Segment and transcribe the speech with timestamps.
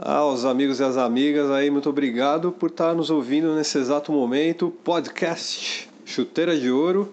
[0.00, 4.72] Aos amigos e às amigas aí, muito obrigado por estar nos ouvindo nesse exato momento.
[4.84, 7.12] Podcast Chuteira de Ouro,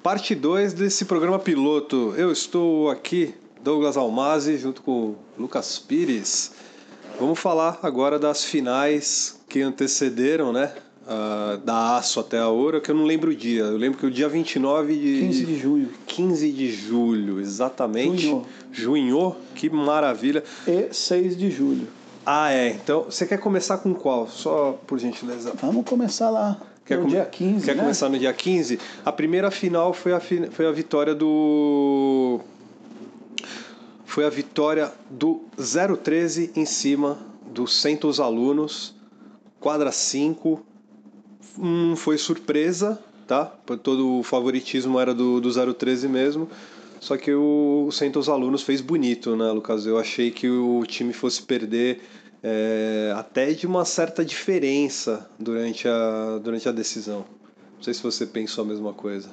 [0.00, 2.14] parte 2 desse programa piloto.
[2.16, 6.52] Eu estou aqui, Douglas Almazi, junto com Lucas Pires.
[7.18, 10.72] Vamos falar agora das finais que antecederam, né?
[11.02, 13.64] Uh, da Aço até a Ouro, que eu não lembro o dia.
[13.64, 15.18] Eu lembro que o dia 29 de.
[15.18, 15.88] 15 de julho.
[16.06, 18.22] 15 de julho, exatamente.
[18.22, 18.46] Junho.
[18.70, 20.44] Junho, que maravilha.
[20.68, 21.88] E 6 de julho.
[22.26, 22.70] Ah, é.
[22.70, 24.28] Então, você quer começar com qual?
[24.28, 25.52] Só por gentileza.
[25.60, 26.60] Vamos começar lá.
[26.84, 27.82] Quer no dia 15, Quer né?
[27.82, 28.78] começar no dia 15?
[29.04, 32.40] A primeira final foi a, foi a vitória do...
[34.04, 38.94] Foi a vitória do 013 em cima dos Centos Alunos.
[39.58, 40.64] Quadra 5.
[41.58, 43.46] Hum, foi surpresa, tá?
[43.82, 46.48] Todo o favoritismo era do, do 013 mesmo.
[47.00, 49.84] Só que o, Centos Alunos fez bonito, né, Lucas?
[49.84, 52.00] Eu achei que o time fosse perder
[52.46, 57.24] é, até de uma certa diferença durante a, durante a decisão.
[57.76, 59.30] Não sei se você pensou a mesma coisa.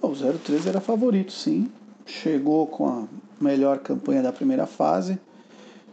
[0.00, 1.70] O 03 era favorito, sim.
[2.06, 3.04] Chegou com a
[3.38, 5.18] melhor campanha da primeira fase.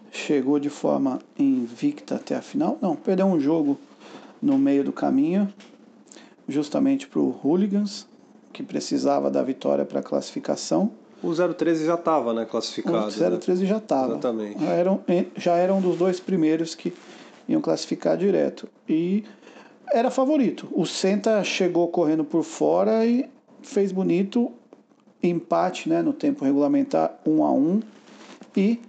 [0.09, 2.77] Chegou de forma invicta até a final.
[2.81, 3.77] Não, perdeu um jogo
[4.41, 5.51] no meio do caminho,
[6.47, 8.07] justamente para o Hooligans,
[8.53, 10.91] que precisava da vitória para a classificação.
[11.23, 13.07] O 013 já estava né, classificado.
[13.07, 13.69] O 013 né?
[13.69, 14.11] já estava.
[14.11, 14.59] Exatamente.
[14.59, 15.01] Já eram,
[15.37, 16.93] já eram um dos dois primeiros que
[17.47, 18.67] iam classificar direto.
[18.87, 19.23] E
[19.91, 20.67] era favorito.
[20.73, 23.29] O Senta chegou correndo por fora e
[23.61, 24.51] fez bonito.
[25.21, 27.81] Empate né, no tempo regulamentar 1 um a 1 um,
[28.57, 28.81] E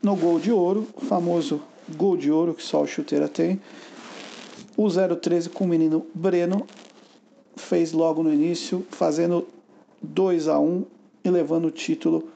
[0.00, 1.60] no gol de ouro, o famoso
[1.96, 3.60] gol de ouro que só o chuteira tem,
[4.76, 6.64] o 013 com o menino Breno
[7.56, 9.48] fez logo no início, fazendo
[10.00, 10.84] 2 a 1
[11.24, 12.28] e levando o título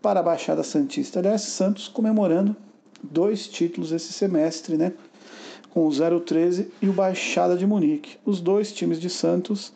[0.00, 1.18] para a Baixada Santista.
[1.18, 2.56] Aliás, Santos comemorando
[3.02, 4.92] dois títulos esse semestre, né?
[5.70, 8.18] Com o 013 e o Baixada de Munique.
[8.24, 9.72] Os dois times de Santos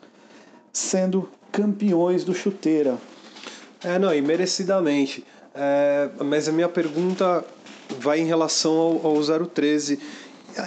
[0.71, 2.97] sendo campeões do chuteira.
[3.83, 5.23] É, não, e merecidamente.
[5.55, 7.43] É, mas a minha pergunta
[7.99, 9.99] vai em relação ao, ao 013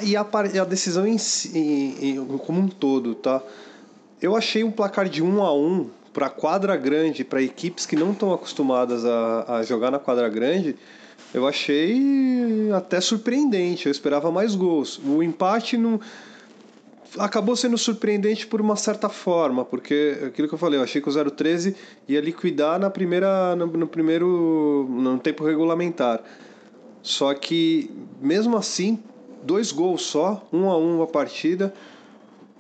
[0.05, 1.17] e a, a decisão em,
[1.55, 3.43] em, em, como um todo, tá?
[4.21, 8.13] Eu achei um placar de 1 a 1 para quadra grande, para equipes que não
[8.13, 10.77] estão acostumadas a, a jogar na quadra grande,
[11.33, 13.87] eu achei até surpreendente.
[13.87, 15.01] Eu esperava mais gols.
[15.05, 16.01] O empate não
[17.19, 21.09] acabou sendo surpreendente por uma certa forma, porque aquilo que eu falei, eu achei que
[21.09, 21.75] o 013
[22.09, 26.23] ia liquidar na primeira no, no primeiro no tempo regulamentar.
[27.03, 28.99] Só que mesmo assim,
[29.43, 31.73] dois gols só, um a um a partida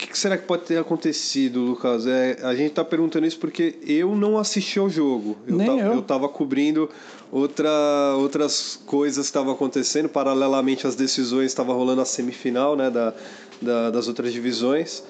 [0.00, 2.06] que, que será que pode ter acontecido, Lucas?
[2.06, 5.36] É, a gente está perguntando isso porque eu não assisti ao jogo.
[5.46, 5.92] Eu Nem eu.
[5.94, 6.88] eu tava cobrindo
[7.30, 7.70] outra,
[8.16, 10.08] outras coisas que estavam acontecendo.
[10.08, 13.14] Paralelamente às decisões, estava rolando a semifinal né, da,
[13.60, 15.04] da, das outras divisões.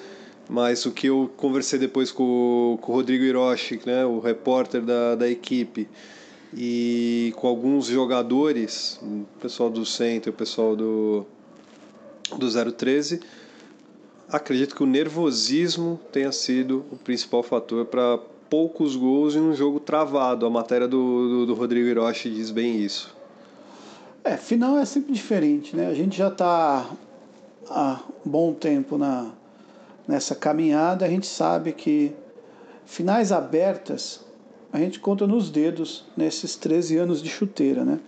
[0.48, 5.14] Mas o que eu conversei depois com, com o Rodrigo Hiroshi, né, o repórter da,
[5.14, 5.88] da equipe,
[6.52, 11.24] e com alguns jogadores, o pessoal do centro, o pessoal do,
[12.36, 13.20] do 013
[14.32, 18.18] acredito que o nervosismo tenha sido o principal fator para
[18.48, 20.46] poucos gols em um jogo travado.
[20.46, 23.14] A matéria do, do, do, Rodrigo Hiroshi diz bem isso.
[24.24, 25.86] É, final é sempre diferente, né?
[25.86, 26.90] A gente já está
[27.68, 29.30] há bom tempo na,
[30.06, 32.12] nessa caminhada, a gente sabe que
[32.84, 34.20] finais abertas
[34.72, 37.98] a gente conta nos dedos nesses 13 anos de chuteira, né?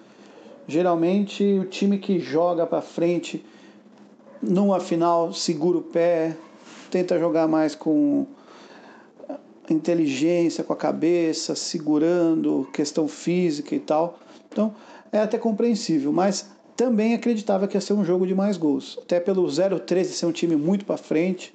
[0.68, 3.44] Geralmente o time que joga para frente
[4.42, 6.36] numa final segura o pé,
[6.90, 8.26] tenta jogar mais com
[9.70, 14.18] inteligência, com a cabeça, segurando, questão física e tal.
[14.50, 14.74] Então
[15.12, 18.98] é até compreensível, mas também acreditava que ia ser um jogo de mais gols.
[19.02, 21.54] Até pelo 0-13 ser um time muito para frente,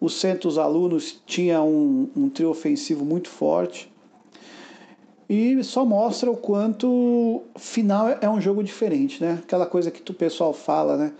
[0.00, 3.90] o Santos Alunos tinha um, um trio ofensivo muito forte.
[5.28, 9.38] E só mostra o quanto final é um jogo diferente, né?
[9.44, 11.12] Aquela coisa que o pessoal fala, né?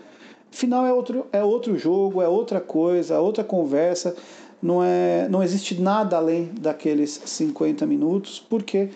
[0.51, 4.15] Final é outro, é outro jogo, é outra coisa, outra conversa.
[4.61, 8.89] Não, é, não existe nada além daqueles 50 minutos, porque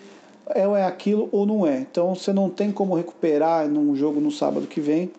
[0.48, 1.80] é, ou é aquilo ou não é.
[1.80, 5.10] Então você não tem como recuperar num jogo no sábado que vem.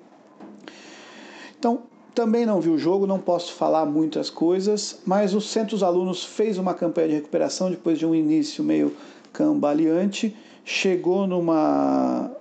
[1.59, 1.81] Então,
[2.13, 6.57] também não vi o jogo, não posso falar muitas coisas, mas o Centros Alunos fez
[6.57, 8.95] uma campanha de recuperação depois de um início meio
[9.33, 12.31] cambaleante, chegou numa,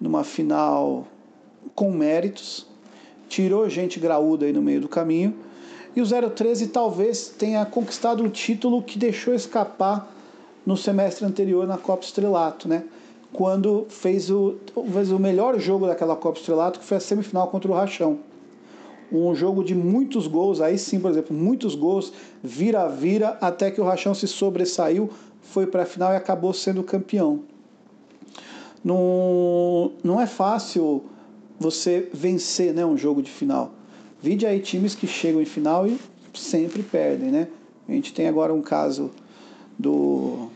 [0.00, 1.06] numa final
[1.74, 2.66] com méritos,
[3.28, 5.34] tirou gente graúda aí no meio do caminho.
[5.94, 10.14] E o 013 talvez tenha conquistado um título que deixou escapar
[10.64, 12.84] no semestre anterior na Copa Estrelato, né?
[13.32, 14.56] quando fez o,
[14.92, 18.18] fez o melhor jogo daquela Copa Estrelato, que foi a semifinal contra o Rachão.
[19.10, 23.84] Um jogo de muitos gols, aí sim, por exemplo, muitos gols, vira-vira, até que o
[23.84, 25.10] Rachão se sobressaiu,
[25.40, 27.40] foi para a final e acabou sendo campeão.
[28.84, 31.04] Não, não é fácil
[31.58, 33.72] você vencer né, um jogo de final.
[34.22, 35.98] Vide aí times que chegam em final e
[36.34, 37.48] sempre perdem, né?
[37.88, 39.10] A gente tem agora um caso
[39.78, 40.50] do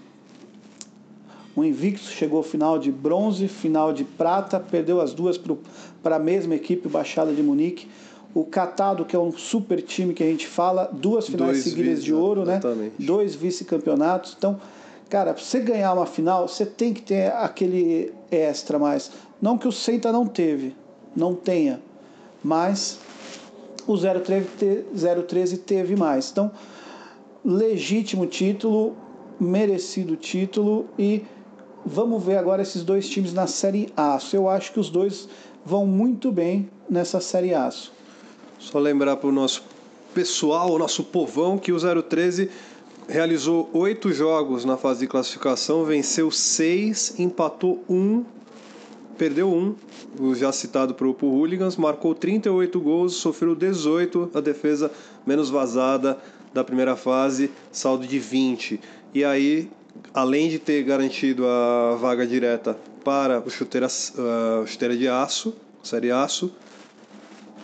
[1.55, 5.39] o Invictus chegou ao final de bronze, final de prata, perdeu as duas
[6.03, 7.89] para a mesma equipe, Baixada de Munique.
[8.35, 11.97] O Catado, que é um super time que a gente fala, duas finais Dois seguidas
[11.97, 12.55] vice, de ouro, né?
[12.55, 12.95] exatamente.
[12.99, 13.07] né?
[13.07, 14.35] Dois vice-campeonatos.
[14.39, 14.59] Então,
[15.11, 19.11] cara, para você ganhar uma final, você tem que ter aquele extra mais.
[19.41, 20.75] Não que o Senta não teve,
[21.15, 21.81] não tenha,
[22.43, 22.99] mas
[23.87, 24.85] o 013,
[25.27, 26.31] 013 teve mais.
[26.31, 26.51] Então,
[27.45, 28.97] legítimo título,
[29.39, 31.25] merecido título e
[31.85, 34.19] vamos ver agora esses dois times na Série A.
[34.33, 35.29] Eu acho que os dois
[35.65, 37.71] vão muito bem nessa Série A.
[38.59, 39.65] Só lembrar para o nosso
[40.15, 42.49] pessoal, o nosso povão, que o 013
[43.09, 48.25] realizou oito jogos na fase de classificação, venceu seis, empatou um,
[49.23, 49.77] perdeu um,
[50.19, 54.91] o já citado para o Hooligans, marcou 38 gols, sofreu 18, a defesa
[55.25, 56.19] menos vazada
[56.53, 58.81] da primeira fase, saldo de 20.
[59.15, 59.71] E aí,
[60.13, 65.55] além de ter garantido a vaga direta para o chuteira, uh, chuteira de aço,
[65.85, 66.53] série aço,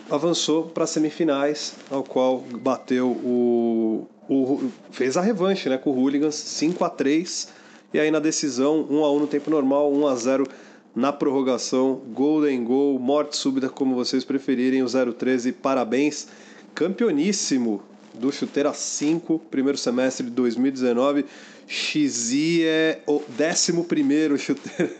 [0.09, 5.93] avançou para as semifinais, ao qual bateu o, o fez a revanche, né, com o
[5.93, 7.49] Hooligans 5 a 3
[7.93, 10.47] e aí na decisão 1 a 1 no tempo normal, 1 a 0
[10.95, 16.27] na prorrogação, Golden Goal, morte súbita, como vocês preferirem, o 013, parabéns,
[16.73, 17.81] campeoníssimo
[18.13, 21.25] do Chuteira 5, primeiro semestre de 2019.
[21.67, 24.91] XI é o 11 chuteira,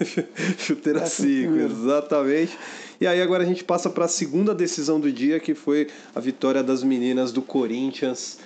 [0.59, 2.55] chuteira 5, exatamente.
[3.01, 6.19] E aí agora a gente passa para a segunda decisão do dia, que foi a
[6.19, 8.37] vitória das meninas do Corinthians.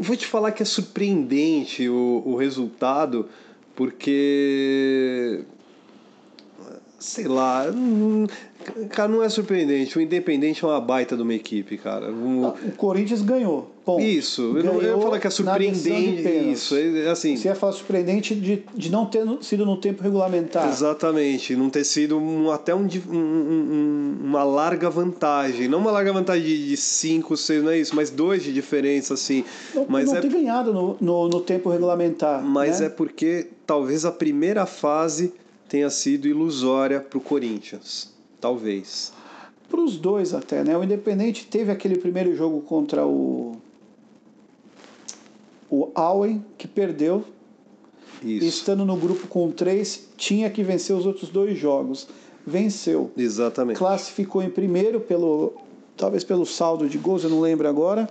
[0.00, 3.28] Vou te falar que é surpreendente o, o resultado,
[3.76, 5.44] porque
[6.98, 7.66] sei lá,
[8.90, 9.96] Cara, não é surpreendente.
[9.98, 12.10] O Independente é uma baita de uma equipe, cara.
[12.10, 13.74] O, o Corinthians ganhou.
[13.84, 14.02] Ponto.
[14.02, 14.54] Isso.
[14.54, 16.52] Ganhou eu não ia falar que é surpreendente.
[16.52, 16.74] Isso.
[16.74, 20.66] É, assim, Você ia falar surpreendente de, de não ter sido no tempo regulamentar.
[20.68, 21.54] Exatamente.
[21.54, 25.68] Não ter sido um, até um, um, uma larga vantagem.
[25.68, 29.44] Não uma larga vantagem de 5, 6, não é isso, mas dois de diferença, assim.
[29.74, 30.20] Não, mas não é...
[30.22, 32.42] ter ganhado no, no, no tempo regulamentar.
[32.42, 32.86] Mas né?
[32.86, 35.34] é porque talvez a primeira fase
[35.68, 38.13] tenha sido ilusória para o Corinthians.
[38.44, 39.10] Talvez.
[39.70, 40.76] Para os dois até, né?
[40.76, 43.56] O Independente teve aquele primeiro jogo contra o
[45.70, 47.24] o Auen, que perdeu.
[48.22, 48.44] Isso.
[48.44, 52.06] Estando no grupo com três, tinha que vencer os outros dois jogos.
[52.46, 53.10] Venceu.
[53.16, 53.78] Exatamente.
[53.78, 55.54] Classificou em primeiro pelo
[55.96, 58.10] talvez pelo saldo de gols, eu não lembro agora.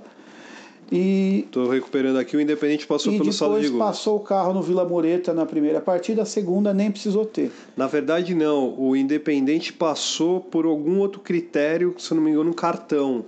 [0.95, 3.83] E Tô recuperando aqui, o Independente passou pelo saldo de gols.
[3.83, 7.51] passou o carro no Vila Moreta na primeira partida, a segunda nem precisou ter.
[7.75, 12.51] Na verdade não, o Independente passou por algum outro critério, se eu não me engano,
[12.51, 13.25] um cartão.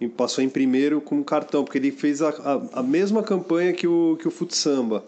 [0.00, 3.72] E passou em primeiro com um cartão, porque ele fez a, a, a mesma campanha
[3.72, 5.04] que o, que o Futsamba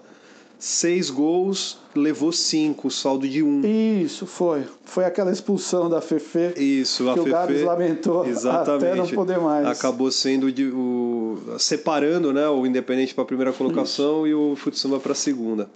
[0.63, 3.63] seis gols, levou cinco, saldo de um.
[3.65, 4.63] Isso, foi.
[4.85, 6.55] Foi aquela expulsão da Fefe.
[6.57, 7.31] Isso, a que Fefe.
[7.31, 9.67] o Gabs lamentou exatamente, até não poder mais.
[9.67, 14.29] Acabou sendo de, o, separando né, o Independente para a primeira colocação Isso.
[14.29, 15.69] e o Futsama para a segunda.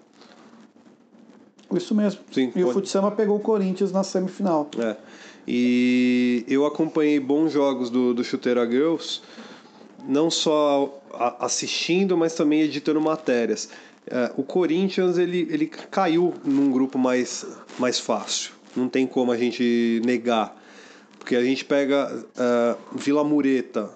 [1.75, 2.21] Isso mesmo.
[2.31, 2.65] Sim, e pode...
[2.67, 4.71] o Futsama pegou o Corinthians na semifinal.
[4.79, 4.95] É.
[5.49, 9.21] E eu acompanhei bons jogos do, do Chuteira Girls,
[10.07, 11.03] não só
[11.41, 13.69] assistindo, mas também editando matérias.
[14.09, 17.45] É, o Corinthians ele, ele caiu num grupo mais,
[17.79, 18.53] mais fácil.
[18.77, 20.57] Não tem como a gente negar.
[21.19, 23.91] Porque a gente pega uh, Vila Mureta,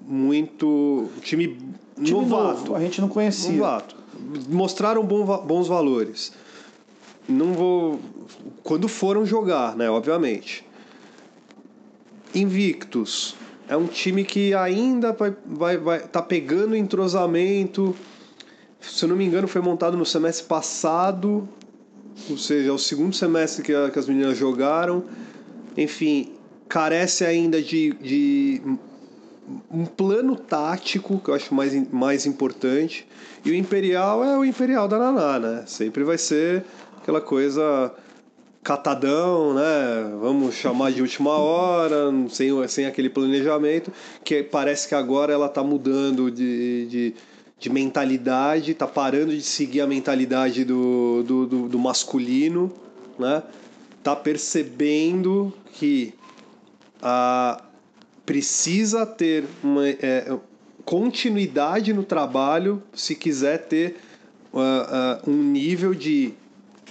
[0.00, 1.08] muito.
[1.22, 1.56] time,
[1.96, 2.60] time novato.
[2.60, 3.52] Novo, a gente não conhecia.
[3.52, 3.94] Novato.
[4.48, 6.32] Mostraram bom, bons valores.
[7.28, 8.00] Não vou.
[8.64, 9.88] Quando foram jogar, né?
[9.88, 10.66] Obviamente.
[12.34, 13.36] Invictus.
[13.68, 17.94] É um time que ainda vai, vai, vai tá pegando entrosamento
[18.80, 21.48] se eu não me engano, foi montado no semestre passado,
[22.28, 25.04] ou seja, é o segundo semestre que, a, que as meninas jogaram.
[25.76, 26.32] Enfim,
[26.68, 28.62] carece ainda de, de
[29.70, 33.06] um plano tático, que eu acho mais, mais importante.
[33.44, 35.64] E o Imperial é o Imperial da Naná, né?
[35.66, 36.64] Sempre vai ser
[37.00, 37.92] aquela coisa
[38.62, 40.16] catadão, né?
[40.20, 45.62] Vamos chamar de última hora, sem, sem aquele planejamento, que parece que agora ela está
[45.62, 47.14] mudando de, de
[47.60, 52.72] de mentalidade, tá parando de seguir a mentalidade do, do, do, do masculino,
[53.18, 53.42] né?
[54.02, 56.14] Tá percebendo que
[57.02, 57.62] a,
[58.24, 60.34] precisa ter uma é,
[60.86, 63.96] continuidade no trabalho se quiser ter
[64.52, 66.32] uh, uh, um nível de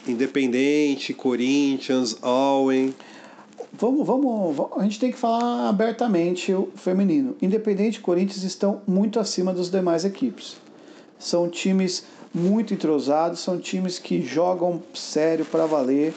[0.07, 2.93] Independente, Corinthians, Owen.
[3.79, 7.38] Vamos, vamos, vamos, a gente tem que falar abertamente o feminino.
[7.41, 10.57] Independente e Corinthians estão muito acima das demais equipes.
[11.17, 12.03] São times
[12.36, 16.13] muito entrosados, são times que jogam sério para valer,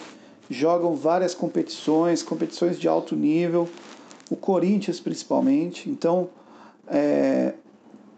[0.50, 3.68] jogam várias competições, competições de alto nível,
[4.28, 5.88] o Corinthians principalmente.
[5.88, 6.30] Então,
[6.88, 7.54] é,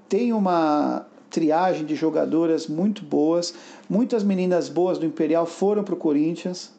[0.08, 3.52] tem uma triagem de jogadoras muito boas.
[3.90, 6.72] Muitas meninas boas do Imperial foram para o Corinthians.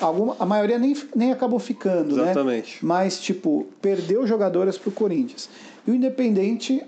[0.00, 2.24] Alguma, a maioria nem, nem acabou ficando, né?
[2.24, 2.74] Exatamente.
[2.74, 2.80] né?
[2.82, 5.48] Mas, tipo, perdeu jogadoras para o Corinthians.
[5.86, 6.82] E o Independente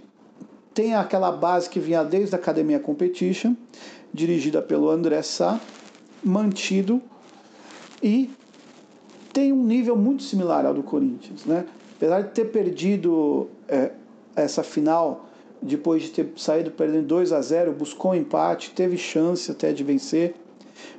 [0.74, 3.54] tem aquela base que vinha desde a Academia Competition,
[4.12, 5.60] dirigida pelo André Sá,
[6.22, 7.00] mantido
[8.02, 8.30] e
[9.32, 11.64] tem um nível muito similar ao do Corinthians, né?
[11.96, 13.90] Apesar de ter perdido é,
[14.36, 15.28] essa final
[15.60, 19.82] depois de ter saído perdendo 2 a 0 buscou um empate, teve chance até de
[19.82, 20.34] vencer,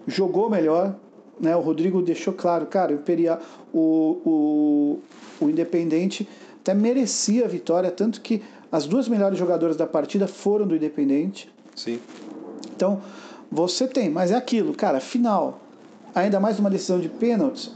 [0.08, 0.96] jogou melhor.
[1.40, 1.56] Né?
[1.56, 3.40] O Rodrigo deixou claro, cara, o, Imperial,
[3.74, 5.00] o,
[5.40, 6.28] o, o Independente
[6.62, 8.42] até merecia a vitória, tanto que
[8.72, 11.52] as duas melhores jogadoras da partida foram do Independente.
[11.76, 12.00] Sim.
[12.76, 13.02] Então,
[13.52, 15.60] você tem, mas é aquilo, cara, final,
[16.14, 17.72] ainda mais uma decisão de pênaltis,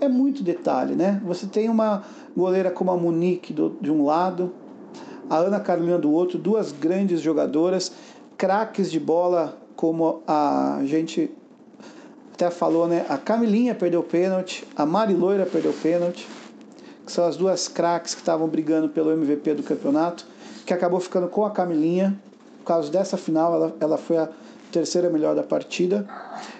[0.00, 1.22] é muito detalhe, né?
[1.24, 2.02] Você tem uma
[2.36, 4.52] goleira como a Monique do, de um lado,
[5.30, 7.92] a Ana Carolina do outro, duas grandes jogadoras,
[8.36, 11.30] craques de bola, como a gente
[12.32, 13.04] até falou, né?
[13.08, 16.26] A Camilinha perdeu pênalti, a Mari Loira perdeu pênalti,
[17.04, 20.26] que são as duas craques que estavam brigando pelo MVP do campeonato,
[20.64, 22.18] que acabou ficando com a Camilinha.
[22.58, 24.28] Por causa dessa final, ela, ela foi a
[24.70, 26.08] terceira melhor da partida.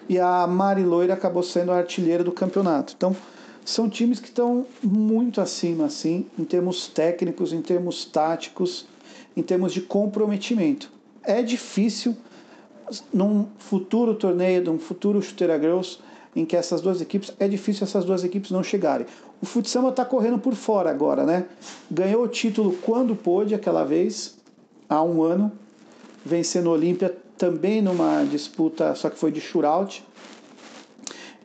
[0.08, 2.94] E a Mari Loira acabou sendo a artilheira do campeonato.
[2.96, 3.16] Então,
[3.64, 8.86] são times que estão muito acima, assim, em termos técnicos, em termos táticos,
[9.36, 10.90] em termos de comprometimento.
[11.22, 12.16] É difícil,
[13.12, 15.98] num futuro torneio, num futuro chuteira girls,
[16.34, 19.06] em que essas duas equipes, é difícil essas duas equipes não chegarem.
[19.40, 21.46] O futsal está correndo por fora agora, né?
[21.90, 24.36] Ganhou o título quando pôde, aquela vez,
[24.88, 25.52] há um ano,
[26.24, 30.04] vencendo o Olímpia também numa disputa, só que foi de shootout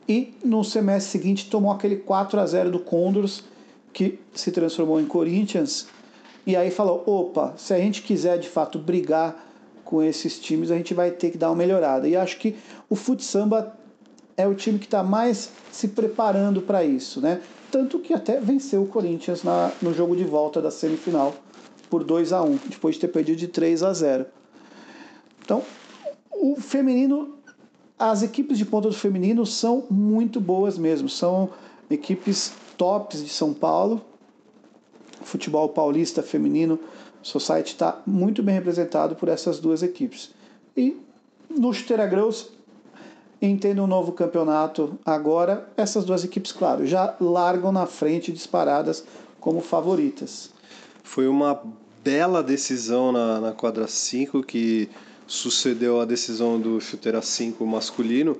[0.08, 3.44] e no semestre seguinte tomou aquele 4 a 0 do Condors,
[3.92, 5.86] que se transformou em Corinthians.
[6.46, 9.47] E aí falou: opa, se a gente quiser de fato brigar
[9.88, 12.06] com esses times, a gente vai ter que dar uma melhorada.
[12.06, 12.54] E acho que
[12.90, 13.74] o Fut Samba
[14.36, 17.40] é o time que está mais se preparando para isso, né?
[17.70, 21.34] Tanto que até venceu o Corinthians na, no jogo de volta da semifinal
[21.88, 24.26] por 2 a 1 depois de ter perdido de 3 a 0
[25.42, 25.62] Então,
[26.32, 27.38] o feminino
[27.98, 31.48] as equipes de ponta do feminino são muito boas mesmo, são
[31.90, 34.02] equipes tops de São Paulo.
[35.22, 36.78] Futebol paulista feminino,
[37.28, 40.30] Society está muito bem representado por essas duas equipes.
[40.76, 40.96] E
[41.50, 42.48] no Chuteira Gross,
[43.40, 49.04] entendo um novo campeonato agora, essas duas equipes, claro, já largam na frente disparadas
[49.38, 50.50] como favoritas.
[51.02, 51.62] Foi uma
[52.02, 54.88] bela decisão na, na quadra 5 que
[55.26, 58.38] sucedeu a decisão do chuteira 5 masculino,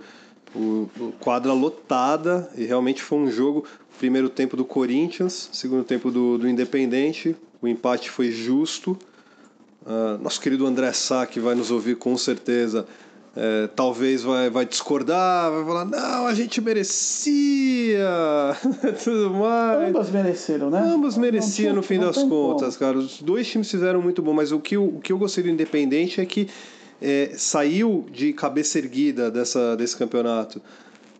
[0.54, 3.66] o, o, quadra lotada e realmente foi um jogo
[3.98, 8.98] primeiro tempo do Corinthians, segundo tempo do, do Independente, o empate foi justo.
[9.84, 12.86] Uh, nosso querido André Sá, que vai nos ouvir com certeza,
[13.40, 18.04] é, talvez vai, vai discordar, vai falar, não, a gente merecia,
[19.04, 19.90] tudo mais.
[19.90, 20.80] Ambas mereceram, né?
[20.80, 22.88] Ambas mereciam no fim das contas, como.
[22.88, 22.98] cara.
[22.98, 26.20] Os dois times fizeram muito bom, mas o que, o que eu gostei do Independente
[26.20, 26.48] é que
[27.00, 30.60] é, saiu de cabeça erguida dessa, desse campeonato,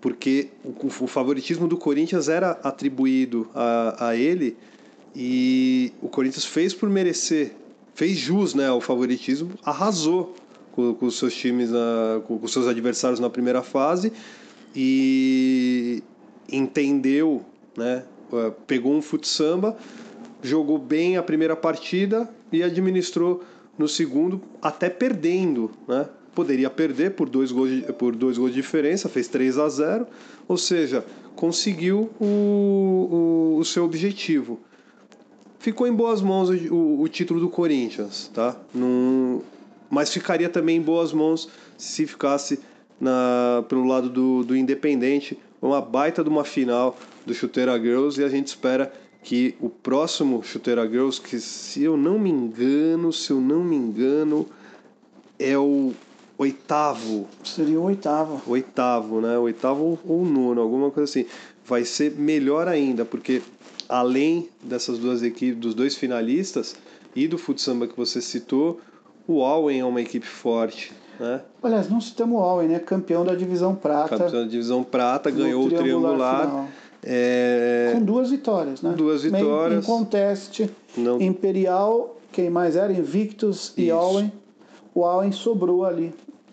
[0.01, 4.57] porque o, o favoritismo do Corinthians era atribuído a, a ele
[5.21, 7.51] e o Corinthians fez por merecer,
[7.93, 10.37] fez jus né, ao favoritismo, arrasou
[10.71, 14.13] com, com os seus times, na, com os seus adversários na primeira fase
[14.77, 16.05] e
[16.51, 17.45] entendeu,
[17.77, 18.05] né,
[18.65, 19.77] pegou um futsamba,
[20.41, 23.43] jogou bem a primeira partida e administrou
[23.77, 26.09] no segundo, até perdendo, né?
[26.33, 30.07] Poderia perder por dois gols de, por dois gols de diferença, fez 3 a 0
[30.47, 34.61] ou seja, conseguiu o, o, o seu objetivo.
[35.69, 38.57] Ficou em boas mãos o, o título do Corinthians, tá?
[38.75, 39.43] Num,
[39.91, 41.47] mas ficaria também em boas mãos
[41.77, 42.59] se ficasse
[42.99, 46.97] na, pelo lado do, do Independente, uma baita de uma final
[47.27, 48.91] do Chuteira Girls e a gente espera
[49.23, 53.77] que o próximo Chuteira Girls, que se eu não me engano, se eu não me
[53.77, 54.49] engano,
[55.39, 55.93] é o
[56.39, 57.29] oitavo.
[57.45, 58.41] Seria o oitavo.
[58.51, 59.37] Oitavo, né?
[59.37, 61.27] Oitavo ou nono, alguma coisa assim.
[61.67, 63.43] Vai ser melhor ainda, porque
[63.89, 66.77] além dessas duas equipes, dos dois finalistas
[67.17, 68.81] e do futsamba que você citou,
[69.27, 70.93] o Alwen é uma equipe forte.
[71.19, 71.41] Né?
[71.63, 72.79] Aliás, não citamos o Alwen, né?
[72.79, 74.17] Campeão da divisão prata.
[74.17, 76.69] Campeão da divisão prata, ganhou o triangular.
[77.03, 77.93] É...
[77.95, 78.93] Com duas vitórias, né?
[78.97, 79.85] Duas vitórias.
[79.85, 80.71] Em conteste.
[80.97, 81.21] Não.
[81.21, 82.93] Imperial, quem mais era?
[82.93, 83.81] Invictus Isso.
[83.81, 84.33] e Alwen.
[84.95, 86.13] O Alwen sobrou ali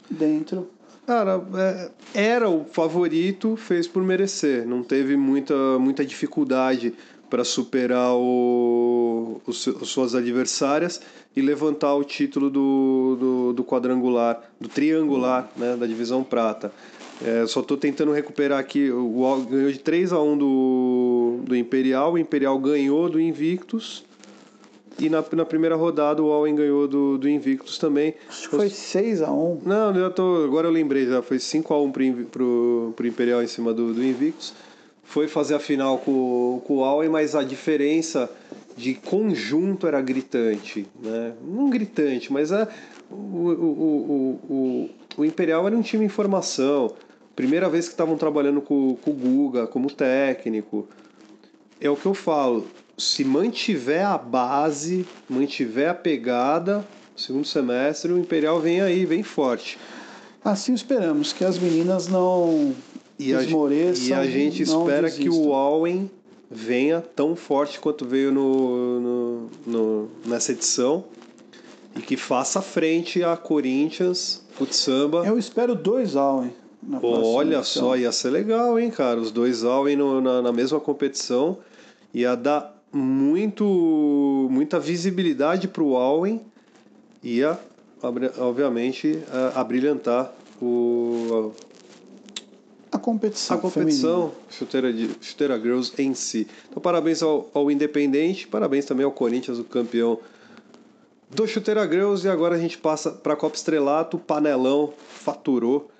[0.09, 0.69] dentro.
[1.05, 1.89] Cara, é,
[2.33, 4.65] era o favorito, fez por merecer.
[4.65, 6.93] Não teve muita, muita dificuldade
[7.35, 11.01] para superar o, os, as suas adversárias
[11.35, 16.71] e levantar o título do, do, do quadrangular, do triangular, né, da divisão prata.
[17.21, 18.89] É, só estou tentando recuperar aqui.
[18.89, 24.05] O UOL ganhou de 3 a 1 do, do Imperial, o Imperial ganhou do Invictus.
[24.97, 28.13] E na, na primeira rodada o Allen ganhou do, do Invictus também.
[28.29, 31.73] Acho que foi 6 a 1 Não, já tô, agora eu lembrei, já foi 5
[31.73, 34.53] a 1 pro, pro, pro Imperial em cima do, do Invictus.
[35.05, 38.29] Foi fazer a final com, com o Allen, mas a diferença
[38.75, 40.85] de conjunto era gritante.
[41.01, 41.33] Né?
[41.41, 42.67] Não gritante, mas é,
[43.09, 46.93] o, o, o, o, o Imperial era um time em formação.
[47.35, 50.87] Primeira vez que estavam trabalhando com, com o Guga como técnico.
[51.79, 52.67] É o que eu falo.
[52.97, 56.85] Se mantiver a base, mantiver a pegada,
[57.15, 59.77] segundo semestre, o Imperial vem aí, vem forte.
[60.43, 62.73] Assim esperamos, que as meninas não
[63.17, 63.33] e.
[63.33, 65.23] A, e a gente espera desistam.
[65.23, 66.09] que o Owen
[66.49, 71.05] venha tão forte quanto veio no, no, no, nessa edição
[71.95, 75.25] e que faça frente a Corinthians, Futsamba.
[75.25, 76.53] Eu espero dois Owen.
[77.01, 79.19] Olha só, ia ser legal, hein, cara?
[79.19, 81.57] Os dois Owen na, na mesma competição
[82.13, 86.41] ia dar muito muita visibilidade para o Owen
[87.21, 87.59] ia
[88.39, 89.19] obviamente
[89.53, 90.31] abrilhantar
[90.61, 91.51] o
[93.05, 93.57] competição.
[93.57, 96.47] A competição chuteira, de, chuteira Girls em si.
[96.67, 100.19] Então, parabéns ao, ao Independente, parabéns também ao Corinthians, o campeão
[101.29, 102.25] do Chuteira Girls.
[102.25, 105.91] E agora a gente passa para a Copa Estrelato, Panelão faturou.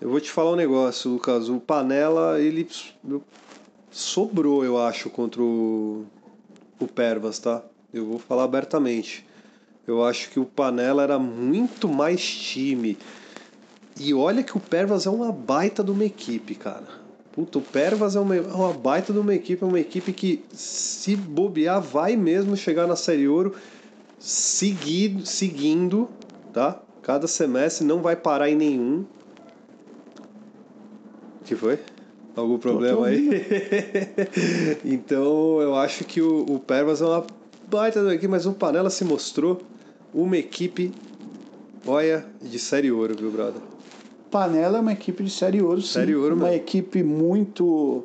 [0.00, 1.48] Eu vou te falar um negócio, Lucas.
[1.48, 2.68] O Panela, ele
[3.90, 6.06] sobrou, eu acho, contra o,
[6.78, 7.60] o Pervas, tá?
[7.92, 9.26] Eu vou falar abertamente.
[9.84, 12.96] Eu acho que o Panela era muito mais time
[13.98, 17.02] e olha que o Pervas é uma baita de uma equipe, cara.
[17.32, 20.44] Puta, o Pervas é uma, é uma baita de uma equipe, é uma equipe que,
[20.52, 23.54] se bobear, vai mesmo chegar na Série Ouro
[24.18, 26.08] seguido, seguindo,
[26.52, 26.80] tá?
[27.02, 29.04] Cada semestre não vai parar em nenhum.
[31.44, 31.78] Que foi?
[32.36, 33.28] Algum problema aí?
[34.84, 37.26] então eu acho que o, o Pervas é uma
[37.68, 39.60] baita da equipe, mas o Panela se mostrou
[40.14, 40.92] uma equipe,
[41.86, 43.71] olha, de série ouro, viu, brother?
[44.32, 45.88] Panela é uma equipe de Série Ouro, sim.
[45.88, 48.02] Série Ouro uma equipe muito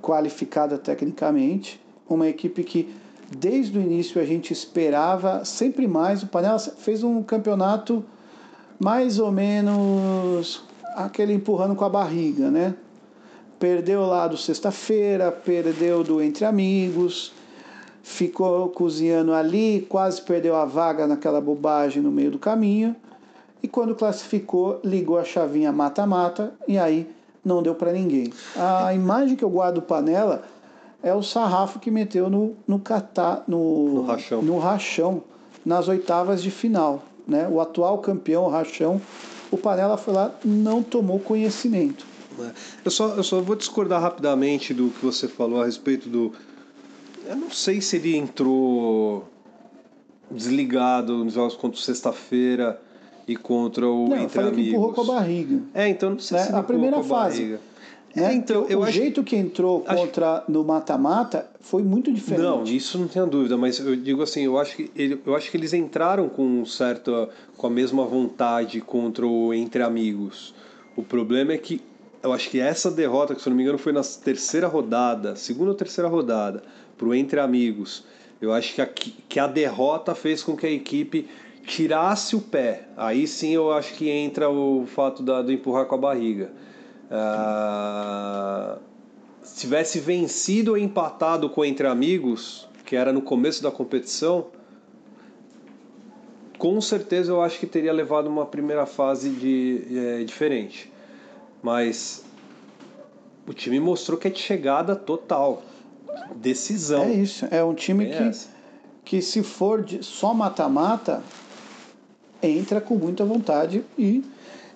[0.00, 2.94] qualificada tecnicamente, uma equipe que
[3.36, 6.22] desde o início a gente esperava sempre mais.
[6.22, 8.04] O Panela fez um campeonato
[8.78, 10.62] mais ou menos
[10.94, 12.76] aquele empurrando com a barriga, né?
[13.58, 17.32] Perdeu lá do sexta-feira, perdeu do Entre Amigos,
[18.00, 22.94] ficou cozinhando ali, quase perdeu a vaga naquela bobagem no meio do caminho
[23.64, 27.08] e quando classificou, ligou a chavinha mata-mata e aí
[27.42, 28.30] não deu para ninguém.
[28.54, 30.44] A imagem que eu guardo panela
[31.02, 32.78] é o sarrafo que meteu no, no,
[33.48, 34.42] no, no, rachão.
[34.42, 35.24] no rachão
[35.64, 37.04] nas oitavas de final.
[37.26, 37.48] Né?
[37.50, 39.00] O atual campeão, o rachão,
[39.50, 42.04] o Panela foi lá, não tomou conhecimento.
[42.38, 42.50] É.
[42.84, 46.34] Eu só, eu só vou discordar rapidamente do que você falou a respeito do.
[47.26, 49.26] Eu não sei se ele entrou
[50.30, 52.83] desligado nos jogos contra sexta-feira
[53.26, 54.56] e contra o não, Entre Amigos.
[54.56, 55.62] Que empurrou com a barriga.
[55.72, 56.44] É, então não sei né?
[56.44, 57.58] se a primeira fase.
[58.16, 58.92] É, então, eu o acho...
[58.92, 60.50] jeito que entrou contra acho...
[60.50, 62.44] no mata-mata foi muito diferente.
[62.44, 65.50] Não, isso não tenho dúvida, mas eu digo assim, eu acho que, ele, eu acho
[65.50, 70.54] que eles entraram com um certo, com a mesma vontade contra o Entre Amigos.
[70.94, 71.80] O problema é que
[72.22, 75.34] eu acho que essa derrota, que se eu não me engano foi na terceira rodada,
[75.34, 76.62] segunda ou terceira rodada,
[76.96, 78.04] para o Entre Amigos,
[78.40, 81.26] eu acho que a, que a derrota fez com que a equipe
[81.66, 85.94] tirasse o pé, aí sim eu acho que entra o fato da, do empurrar com
[85.94, 86.52] a barriga.
[87.10, 88.78] Ah,
[89.42, 94.46] se tivesse vencido ou empatado com Entre Amigos, que era no começo da competição,
[96.58, 100.92] com certeza eu acho que teria levado uma primeira fase de, é, diferente.
[101.62, 102.24] Mas
[103.46, 105.62] o time mostrou que é de chegada total.
[106.36, 107.04] Decisão.
[107.04, 107.46] É isso.
[107.50, 108.30] É um time que,
[109.04, 111.22] que se for de só mata-mata,
[112.46, 114.22] entra com muita vontade e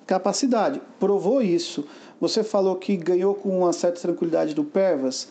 [0.07, 0.81] capacidade.
[0.99, 1.85] Provou isso.
[2.21, 5.29] Você falou que ganhou com uma certa tranquilidade do Pervas.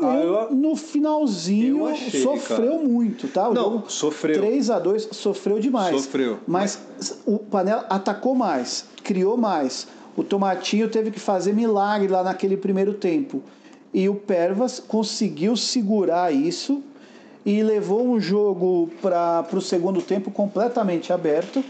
[0.00, 2.82] Ah, eu- no finalzinho achei, sofreu cara.
[2.82, 3.48] muito, tá?
[3.48, 4.34] O Não, sofreu.
[4.40, 5.94] 3 a 2 sofreu demais.
[6.02, 6.38] Sofreu.
[6.48, 6.80] Mas
[7.24, 9.86] o Panela atacou mais, criou mais.
[10.16, 13.40] O Tomatinho teve que fazer milagre lá naquele primeiro tempo.
[13.92, 16.82] E o Pervas conseguiu segurar isso
[17.44, 21.62] e levou um jogo para o segundo tempo completamente aberto.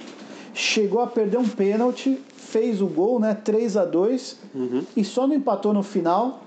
[0.52, 3.34] Chegou a perder um pênalti, fez o gol, né?
[3.34, 4.38] 3 a 2
[4.96, 6.42] e só não empatou no final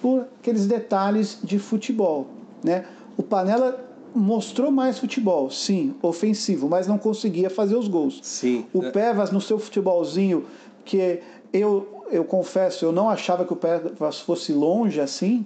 [0.00, 2.26] por aqueles detalhes de futebol,
[2.62, 2.86] né?
[3.16, 8.20] O Panela mostrou mais futebol, sim, ofensivo, mas não conseguia fazer os gols.
[8.22, 8.64] Sim.
[8.72, 8.90] O.
[8.90, 10.44] Pevas no seu futebolzinho,
[10.84, 11.20] que
[11.52, 15.44] eu eu confesso, eu não achava que o Pevas fosse longe assim.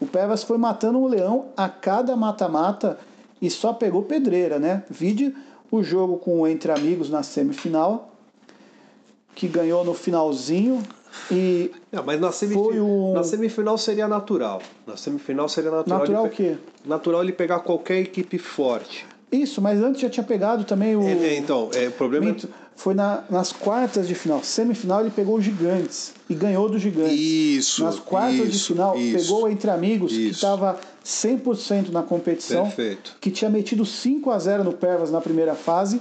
[0.00, 2.98] O Pevas foi matando um leão a cada mata-mata
[3.40, 4.82] e só pegou pedreira, né?
[4.90, 5.34] Vide
[5.70, 8.12] o jogo com o Entre Amigos na semifinal,
[9.34, 10.82] que ganhou no finalzinho
[11.30, 11.70] e
[12.04, 14.60] mas na, semif- Foi um- na semifinal seria natural.
[14.86, 15.98] Na semifinal seria natural.
[16.00, 16.56] Natural o quê?
[16.84, 19.06] Natural ele pegar qualquer equipe forte.
[19.30, 21.02] Isso, mas antes já tinha pegado também o.
[21.02, 24.42] É, é, então, é, o problema Minto, foi na- nas quartas de final.
[24.42, 27.18] Semifinal ele pegou os gigantes e ganhou dos gigantes.
[27.18, 27.84] Isso.
[27.84, 29.16] nas quartas de isso, final isso.
[29.18, 30.34] pegou o Entre Amigos, que Isso.
[30.34, 33.16] estava 100% na competição, Perfeito.
[33.20, 36.00] que tinha metido 5 a 0 no Pervas na primeira fase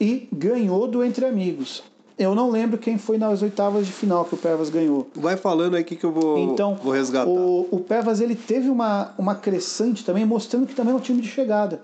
[0.00, 1.82] e ganhou do Entre Amigos.
[2.18, 5.08] Eu não lembro quem foi nas oitavas de final que o Pervas ganhou.
[5.14, 7.28] Vai falando aí que, que eu vou, Então, vou resgatar.
[7.30, 11.20] o, o Pevas ele teve uma, uma crescente também, mostrando que também é um time
[11.20, 11.80] de chegada.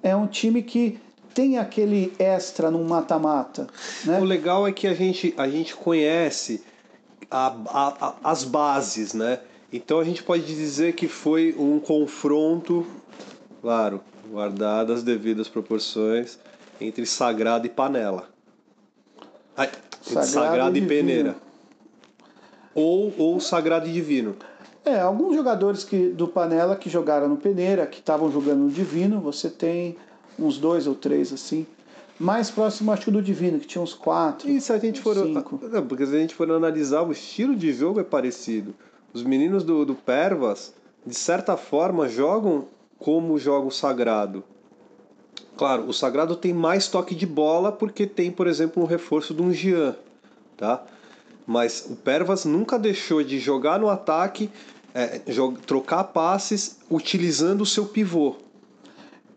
[0.00, 0.98] É um time que
[1.34, 3.66] tem aquele extra num mata-mata.
[4.04, 4.20] Né?
[4.20, 6.62] O legal é que a gente, a gente conhece
[7.30, 9.40] a- a- a- as bases, né?
[9.72, 12.86] Então a gente pode dizer que foi um confronto,
[13.60, 16.38] claro, guardadas as devidas proporções,
[16.80, 18.28] entre sagrado e panela.
[19.56, 21.36] Ai, entre Sagrado sagrado, e e peneira.
[22.74, 24.36] Ou, ou sagrado e divino.
[24.84, 29.18] É, alguns jogadores que, do Panela que jogaram no Peneira, que estavam jogando no Divino,
[29.18, 29.96] você tem
[30.38, 31.66] uns dois ou três assim.
[32.18, 34.48] Mais próximo, acho que do Divino, que tinha uns quatro.
[34.48, 35.16] E se a gente for.
[35.16, 35.60] Cinco.
[35.68, 38.74] Não, porque se a gente for analisar, o estilo de jogo é parecido.
[39.12, 42.66] Os meninos do, do Pervas, de certa forma, jogam
[42.98, 44.44] como joga o Sagrado.
[45.56, 49.42] Claro, o Sagrado tem mais toque de bola porque tem, por exemplo, um reforço de
[49.42, 49.94] um Jean,
[50.56, 50.84] tá?
[51.46, 54.50] Mas o Pervas nunca deixou de jogar no ataque,
[54.92, 55.20] é,
[55.66, 58.36] trocar passes, utilizando o seu pivô.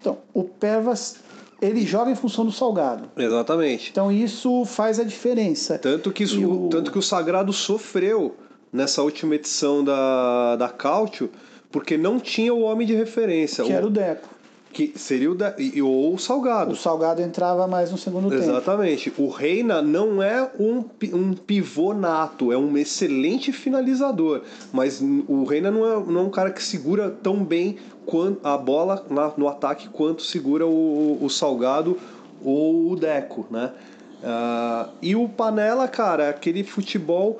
[0.09, 1.17] Então, o Pervas,
[1.61, 3.09] ele joga em função do Salgado.
[3.17, 3.89] Exatamente.
[3.91, 5.77] Então, isso faz a diferença.
[5.77, 8.35] Tanto que, isso- o- tanto que o Sagrado sofreu
[8.71, 11.29] nessa última edição da, da Cautio,
[11.71, 13.63] porque não tinha o homem de referência.
[13.63, 14.29] Que o, era o Deco.
[14.71, 16.71] Que seria o da, e- ou o Salgado.
[16.73, 18.43] O Salgado entrava mais no segundo tempo.
[18.43, 19.13] Exatamente.
[19.17, 24.41] O Reina não é um, um pivô nato, é um excelente finalizador.
[24.71, 27.77] Mas o Reina não é, não é um cara que segura tão bem
[28.43, 31.99] a bola no ataque quanto segura o, o Salgado
[32.41, 33.71] ou o Deco, né?
[34.23, 37.39] Ah, e o Panela, cara, é aquele futebol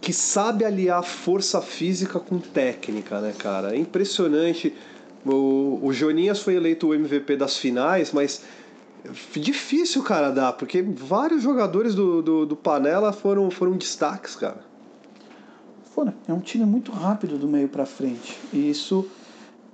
[0.00, 3.74] que sabe aliar força física com técnica, né, cara?
[3.74, 4.74] É impressionante.
[5.24, 8.42] O, o Joninhas foi eleito o MVP das finais, mas
[9.34, 14.58] difícil, cara, dar, porque vários jogadores do, do, do Panela foram, foram destaques, cara.
[15.94, 16.14] Foram.
[16.28, 18.38] É um time muito rápido do meio para frente.
[18.52, 19.08] E isso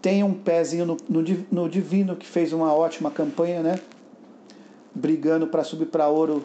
[0.01, 3.81] tem um pezinho no, no, no Divino, que fez uma ótima campanha, né?
[4.95, 6.45] Brigando para subir para ouro,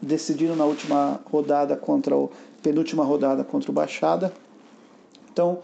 [0.00, 2.30] decidindo na última rodada contra o.
[2.62, 4.32] penúltima rodada contra o Baixada.
[5.32, 5.60] Então,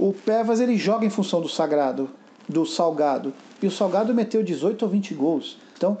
[0.00, 2.08] o Pevas ele joga em função do Sagrado,
[2.48, 3.32] do Salgado.
[3.62, 5.58] E o Salgado meteu 18 ou 20 gols.
[5.76, 5.98] Então,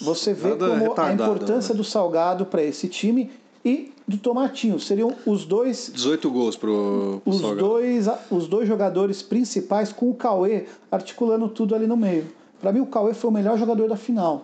[0.00, 1.78] você vê como a importância né?
[1.78, 3.30] do Salgado para esse time
[3.64, 4.78] e do Tomatinho.
[4.78, 7.68] Seriam os dois 18 gols pro, pro os Salgado.
[7.68, 12.26] dois, os dois jogadores principais com o Cauê articulando tudo ali no meio.
[12.60, 14.42] Para mim, o Cauê foi o melhor jogador da final.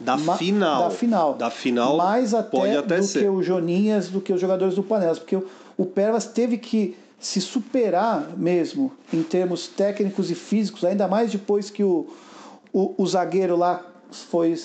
[0.00, 0.82] Da Ma- final.
[0.84, 1.34] Da final.
[1.34, 1.96] Da final.
[1.96, 3.20] Mais até, até do ser.
[3.20, 5.18] que o Joninhas, do que os jogadores do Panelas.
[5.18, 5.46] Porque o,
[5.76, 11.68] o Pervas teve que se superar mesmo em termos técnicos e físicos, ainda mais depois
[11.70, 12.08] que o,
[12.72, 14.58] o, o zagueiro lá foi,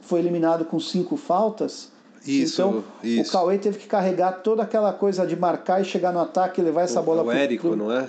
[0.00, 1.92] foi eliminado com cinco faltas.
[2.26, 3.28] Isso, então, isso.
[3.28, 6.64] o Cauê teve que carregar toda aquela coisa de marcar e chegar no ataque e
[6.64, 8.08] levar essa bola o pro- Érico, pro- não é?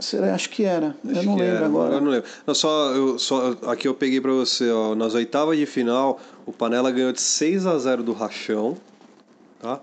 [0.00, 0.34] Será?
[0.34, 0.96] Acho que era.
[1.04, 1.94] eu Acho não que lembro era, agora.
[1.94, 2.28] Eu não lembro.
[2.44, 4.94] Não, só, eu, só, aqui eu peguei pra você, ó.
[4.96, 8.76] Nas oitavas de final, o Panela ganhou de 6 a 0 do Rachão,
[9.62, 9.78] tá?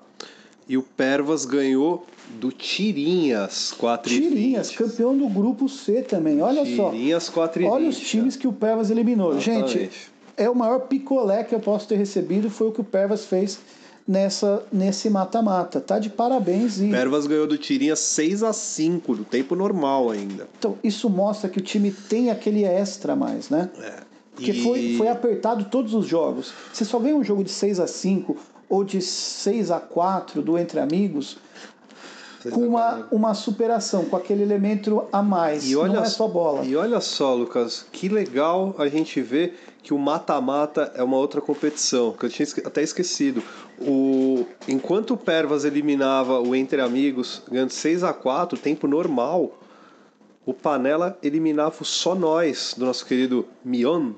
[0.68, 2.06] E o Pervas ganhou
[2.40, 4.78] do Tirinhas 4 Tirinhas, e 20.
[4.78, 6.42] campeão do grupo C também.
[6.42, 6.90] Olha só.
[6.92, 9.36] Tirinhas 4 e Olha 20, os times que o Pervas eliminou.
[9.38, 9.80] Exatamente.
[9.80, 13.26] Gente, é o maior picolé que eu posso ter recebido foi o que o Pervas
[13.26, 13.60] fez
[14.08, 15.80] nessa nesse mata-mata.
[15.80, 20.48] Tá de parabéns e Pervas ganhou do Tirinhas 6 a 5 no tempo normal ainda.
[20.58, 23.70] então isso mostra que o time tem aquele extra a mais, né?
[23.80, 23.94] É.
[24.34, 26.52] Porque E- foi, foi apertado todos os jogos.
[26.74, 28.36] Você só ganha um jogo de 6 a 5
[28.68, 31.38] ou de 6 a 4 do Entre Amigos
[32.50, 35.70] com uma, uma superação, com aquele elemento a mais.
[35.70, 36.66] E olha, não é só bola.
[36.66, 41.42] E olha só, Lucas, que legal a gente ver que o mata-mata é uma outra
[41.42, 43.44] competição, que eu tinha até esquecido.
[43.80, 49.52] O, enquanto o Pervas eliminava o Entre Amigos, ganhando 6 a 4 tempo normal,
[50.46, 54.14] o Panela eliminava o Só Nós, do nosso querido Mion.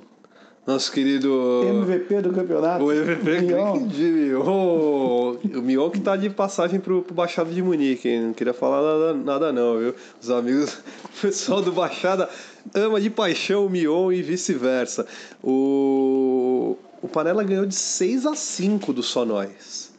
[0.65, 1.61] Nosso querido.
[1.65, 2.85] MVP do campeonato.
[2.85, 3.85] O MVP Mion.
[3.85, 5.35] de Mion.
[5.57, 8.21] O Mion que tá de passagem pro, pro Baixada de Munique, hein?
[8.27, 9.93] Não queria falar nada, nada não, viu?
[10.21, 10.73] Os amigos,
[11.03, 12.29] o pessoal do Baixada
[12.73, 15.05] ama de paixão o Mion e vice-versa.
[15.43, 19.91] O, o Panela ganhou de 6 a 5 do Só Nós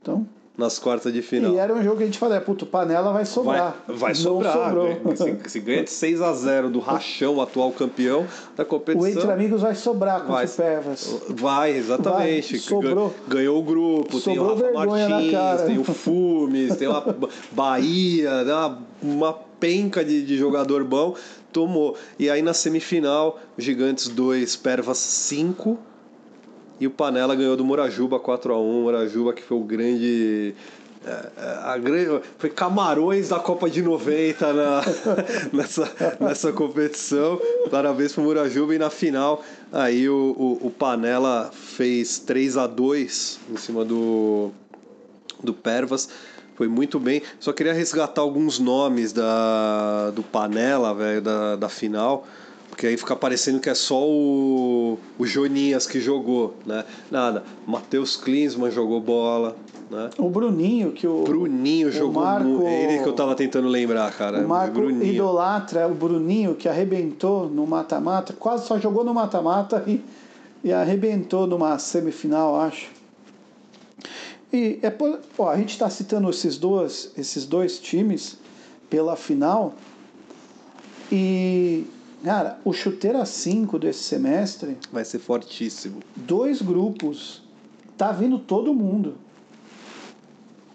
[0.00, 1.52] Então, nas quartas de final.
[1.52, 3.76] e era um jogo que a gente falou, é, puto, panela vai sobrar.
[3.86, 4.68] Vai, vai sobrar.
[4.68, 4.88] sobrou.
[4.88, 5.16] né?
[5.16, 9.06] Se, se ganha de 6 a 0 do Rachão, atual campeão da competição.
[9.06, 10.46] O Entre Amigos vai sobrar com Vai.
[10.46, 11.22] o Pervas.
[11.28, 12.52] Vai, exatamente.
[12.52, 13.14] Vai, sobrou.
[13.28, 17.04] Ganhou o grupo, tem o Sobrou Rafa Martins, tem o Fumes, tem uma
[17.52, 21.14] Bahia, uma, uma penca de, de jogador bom.
[21.52, 21.96] Tomou.
[22.18, 25.78] E aí na semifinal, Gigantes 2, Pervas 5.
[26.78, 28.82] E o Panela ganhou do Morajuba 4x1.
[28.82, 30.54] Morajuba que foi o grande.
[31.04, 34.82] é, é, A grande, foi Camarões da Copa de 90 na,
[35.52, 37.40] nessa, nessa competição.
[37.70, 38.74] Parabéns pro Murajuba.
[38.74, 44.50] E na final, aí o, o, o Panela fez 3 a 2 em cima do,
[45.42, 46.10] do Pervas.
[46.56, 47.22] Foi muito bem.
[47.38, 52.26] Só queria resgatar alguns nomes da, do Panela, velho, da, da final.
[52.76, 56.84] Porque aí fica parecendo que é só o, o Joninhas que jogou, né?
[57.10, 57.42] Nada.
[57.66, 59.56] Matheus Klinsmann jogou bola,
[59.90, 60.10] né?
[60.18, 61.22] O Bruninho, que o.
[61.24, 62.66] Bruninho o jogou Marco- muito.
[62.66, 64.44] É ele que eu tava tentando lembrar, cara.
[64.44, 65.10] O Marco Bruninho.
[65.10, 70.04] idolatra o Bruninho, que arrebentou no mata-mata, quase só jogou no mata-mata e,
[70.62, 72.90] e arrebentou numa semifinal, acho.
[74.52, 74.92] E é,
[75.38, 78.36] ó, a gente está citando esses dois, esses dois times
[78.90, 79.72] pela final.
[81.10, 81.86] E,
[82.26, 86.00] cara, o chuteira 5 desse semestre, Vai ser fortíssimo.
[86.16, 87.40] dois grupos,
[87.96, 89.14] tá vindo todo mundo.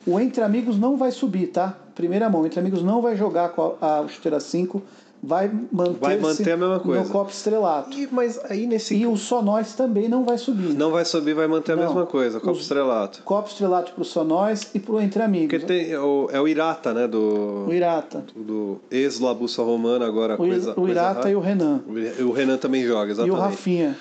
[0.05, 1.77] O Entre Amigos não vai subir, tá?
[1.93, 4.81] Primeira mão, o Entre Amigos não vai jogar com a, a chuteira 5,
[5.23, 7.03] vai manter, Vai manter a mesma coisa.
[7.03, 7.95] no Copa Estrelato.
[7.97, 8.95] E, mas aí nesse.
[8.95, 10.73] E o Só Nós também não vai subir.
[10.73, 11.83] Não vai subir, vai manter a Não.
[11.83, 13.21] mesma coisa, Copa Os- Estrelato.
[13.23, 15.49] Copa Estrelato pro Só Nós e pro Entre Amigos.
[15.59, 17.07] Porque tem, o- é o Irata, né?
[17.07, 18.25] Do, O Irata.
[18.35, 20.71] do ex-Labussa Romana, agora O, coisa.
[20.71, 21.29] o coisa Irata rara.
[21.31, 21.81] e o Renan.
[21.87, 23.35] O o Renan também joga, E exatamente.
[23.37, 23.97] o Rafinha.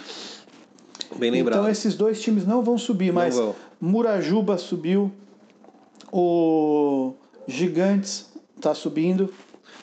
[1.16, 1.58] Bem lembrado.
[1.58, 3.54] Então esses dois times não vão subir, mas vão.
[3.80, 5.10] Murajuba subiu,
[6.12, 7.12] o
[7.46, 8.26] Gigantes
[8.60, 9.32] tá subindo,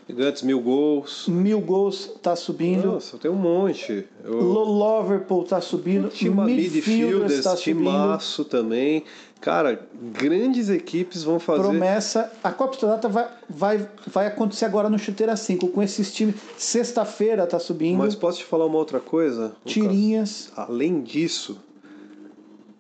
[0.08, 1.26] Gigantes, mil gols.
[1.28, 4.06] Mil Gols tá subindo, Nossa, tem um monte.
[4.24, 4.42] Eu...
[4.42, 8.46] Lo- Liverpool tá subindo, Time midfielders, tá subindo.
[8.50, 9.04] também.
[9.42, 11.62] Cara, grandes equipes vão fazer.
[11.64, 12.32] Promessa.
[12.44, 16.36] A Copa Estrelata vai, vai, vai acontecer agora no Chuteira 5, com esses times.
[16.58, 17.98] Sexta-feira tá subindo.
[17.98, 19.54] Mas posso te falar uma outra coisa?
[19.66, 20.52] Tirinhas.
[20.56, 21.60] Além disso,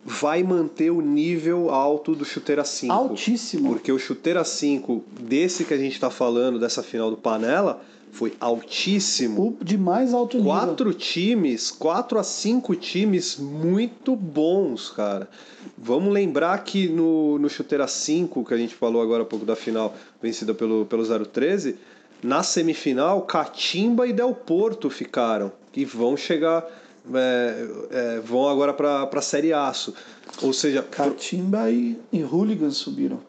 [0.10, 2.94] vai manter o nível alto do chuteira 5.
[2.94, 3.74] Altíssimo.
[3.74, 8.34] Porque o chuteira 5, desse que a gente tá falando, dessa final do Panela, foi
[8.40, 9.58] altíssimo.
[9.60, 10.54] O de mais alto nível.
[10.54, 15.30] Quatro times, quatro a cinco times muito bons, cara.
[15.78, 19.58] Vamos lembrar que no, no Chuteira 5, que a gente falou agora há pouco da
[19.58, 21.76] final, vencida pelo, pelo 013,
[22.24, 25.52] na semifinal, Catimba e Del Porto ficaram.
[25.76, 26.66] E vão chegar.
[27.14, 29.94] É, é, vão agora para a Série Aço.
[30.42, 33.20] Ou seja, Catimba e, e Hooligans subiram.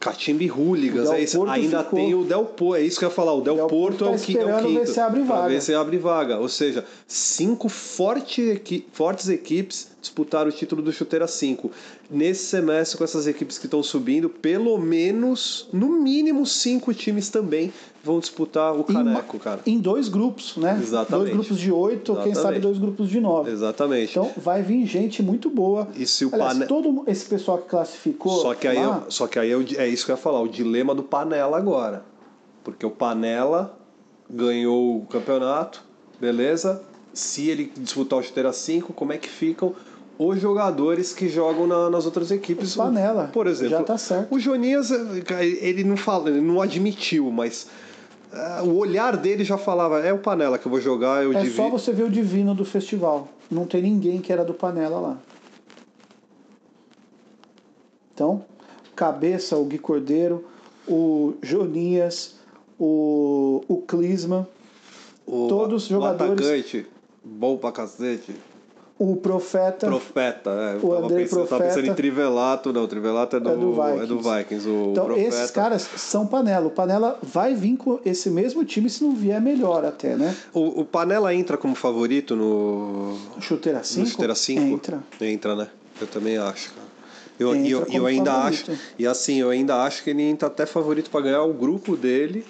[0.00, 1.44] Catimba e Hooligans, é isso.
[1.44, 1.96] Ainda ficou.
[1.96, 3.34] tem o Del Porto, é isso que eu ia falar.
[3.34, 4.78] O Del, Del Porto, Porto é, tá o qui- é o quinto.
[4.80, 5.48] ver se abre vaga.
[5.48, 6.38] ver se abre vaga.
[6.40, 11.70] Ou seja, cinco forte equi- fortes equipes disputaram o título do Chuteira 5.
[12.10, 17.72] Nesse semestre, com essas equipes que estão subindo, pelo menos, no mínimo, cinco times também
[18.04, 19.60] vão disputar o Em caneco, cara.
[19.64, 20.78] Em dois grupos, né?
[20.82, 21.24] Exatamente.
[21.24, 22.40] Dois grupos de oito, quem Exatamente.
[22.42, 23.50] sabe dois grupos de nove.
[23.50, 24.10] Exatamente.
[24.10, 25.86] Então vai vir gente muito boa.
[25.96, 28.40] e se o Aliás, Pane- todo esse pessoal que classificou.
[28.42, 30.48] Só que aí, lá, eu- só que aí é isso que eu ia falar, o
[30.48, 32.04] dilema do Panela agora.
[32.64, 33.78] Porque o Panela
[34.28, 35.82] ganhou o campeonato,
[36.20, 36.82] beleza?
[37.12, 39.74] Se ele disputar o Chuteira 5, como é que ficam
[40.18, 42.74] os jogadores que jogam na- nas outras equipes.
[42.76, 43.28] Panela.
[43.32, 44.32] Por exemplo, Já tá certo.
[44.34, 47.66] o Jonias, ele não fala, ele não admitiu, mas
[48.64, 51.56] o olhar dele já falava, é o Panela que eu vou jogar, eu É divido.
[51.56, 53.28] só você ver o divino do festival.
[53.50, 55.18] Não tem ninguém que era do Panela lá.
[58.14, 58.44] Então,
[58.94, 60.44] cabeça, o Gui Cordeiro,
[60.86, 62.36] o Jonias,
[62.78, 64.46] o, o Clisman,
[65.26, 66.86] o, todos o jogadores- atacante,
[67.24, 68.34] bom pra cacete.
[69.10, 69.86] O Profeta.
[69.86, 70.76] Profeta, é.
[70.76, 71.94] Eu O Andrei pensando, eu tava pensando em Profeta.
[71.96, 74.38] Trivelato, não, o Trivelato é do, É do é do Vikings.
[74.38, 74.68] Vikings.
[74.68, 75.28] O Então, Profeta.
[75.28, 76.66] esses caras são Panela.
[76.66, 80.36] O Panela vai vir com esse mesmo time se não vier melhor até, né?
[80.52, 84.00] O, o Panela entra como favorito no, Chuteira 5?
[84.00, 84.60] no Chuteira 5?
[84.62, 85.02] Entra.
[85.20, 85.68] Entra, né?
[86.00, 86.86] Eu também acho, cara.
[87.38, 88.70] Eu, Entra e eu, eu ainda favorito.
[88.72, 88.80] acho.
[88.98, 92.44] E assim, eu ainda acho que ele entra até favorito pra ganhar o grupo dele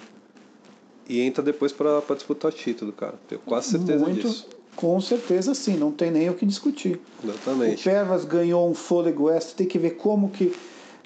[1.09, 3.15] e entra depois pra, pra disputar título, cara.
[3.27, 4.47] Tenho quase certeza Muito, disso.
[4.75, 6.99] Com certeza sim, não tem nem o que discutir.
[7.23, 7.83] O Exatamente.
[7.83, 10.53] Pervas ganhou um fôlego extra, tem que ver como que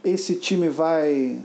[0.03, 1.39] esse time vai.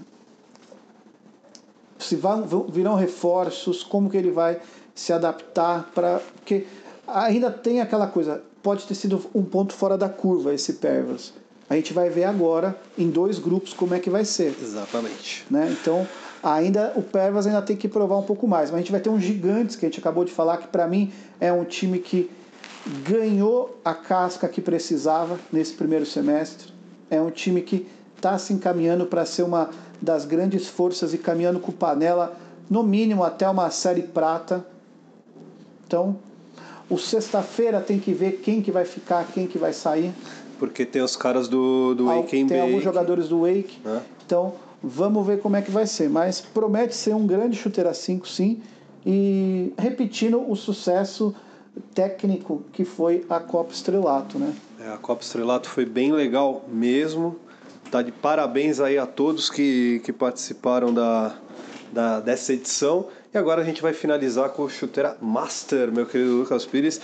[1.98, 4.60] Se vão, virão reforços, como que ele vai
[4.94, 6.20] se adaptar para.
[6.36, 6.66] Porque
[7.06, 11.32] ainda tem aquela coisa, pode ter sido um ponto fora da curva esse Pervas.
[11.68, 14.54] A gente vai ver agora em dois grupos como é que vai ser.
[14.60, 15.46] Exatamente.
[15.50, 15.74] né?
[15.80, 16.06] Então,
[16.42, 18.70] ainda o Pervas ainda tem que provar um pouco mais.
[18.70, 20.86] Mas a gente vai ter um Gigantes, que a gente acabou de falar, que para
[20.86, 22.30] mim é um time que
[23.04, 26.72] ganhou a casca que precisava nesse primeiro semestre.
[27.08, 31.60] É um time que está se encaminhando para ser uma das grandes forças e caminhando
[31.60, 32.36] com Panela,
[32.68, 34.64] no mínimo até uma série prata.
[35.86, 36.16] Então,
[36.90, 40.12] o sexta-feira tem que ver quem que vai ficar, quem que vai sair.
[40.58, 43.78] Porque tem os caras do, do Wake Tem alguns jogadores do Wake.
[43.84, 44.02] né?
[44.24, 46.08] Então, vamos ver como é que vai ser.
[46.08, 48.60] Mas promete ser um grande chuteira 5, sim.
[49.04, 51.34] E repetindo o sucesso
[51.94, 54.54] técnico que foi a Copa Estrelato, né?
[54.80, 57.36] É, a Copa Estrelato foi bem legal mesmo.
[57.90, 61.36] Tá de parabéns aí a todos que, que participaram da,
[61.92, 63.06] da, dessa edição.
[63.32, 67.00] E agora a gente vai finalizar com o Chuteira Master, meu querido Lucas Pires.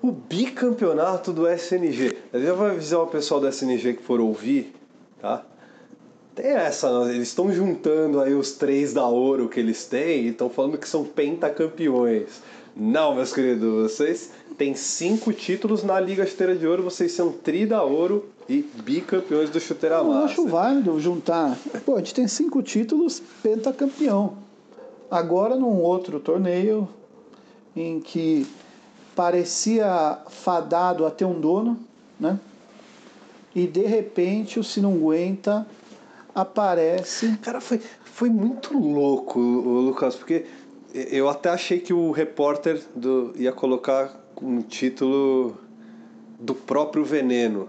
[0.00, 2.16] O bicampeonato do SNG.
[2.32, 4.74] Eu já vou avisar o pessoal do SNG que for ouvir,
[5.20, 5.44] tá?
[6.34, 7.14] Tem essa, né?
[7.14, 10.88] eles estão juntando aí os três da ouro que eles têm e estão falando que
[10.88, 12.40] são pentacampeões.
[12.74, 17.66] Não, meus queridos, vocês têm cinco títulos na Liga Chuteira de Ouro, vocês são tri
[17.66, 20.30] da ouro e bicampeões do Chuteira Eu Master.
[20.30, 21.58] acho válido juntar.
[21.84, 24.38] Pô, a gente tem cinco títulos pentacampeão.
[25.10, 26.88] Agora num outro torneio
[27.76, 28.46] em que
[29.14, 31.78] parecia fadado a ter um dono,
[32.18, 32.40] né?
[33.54, 35.66] E de repente o Sinunguenta
[36.34, 37.36] aparece.
[37.42, 40.46] Cara, foi, foi muito louco, o Lucas, porque
[40.94, 45.56] eu até achei que o repórter do, ia colocar um título
[46.38, 47.68] do próprio veneno,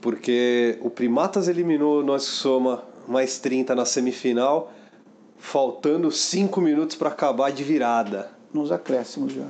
[0.00, 4.72] porque o Primatas eliminou o Nós que Soma mais 30 na semifinal,
[5.38, 8.30] faltando 5 minutos para acabar de virada.
[8.52, 9.46] Nos acréscimos já.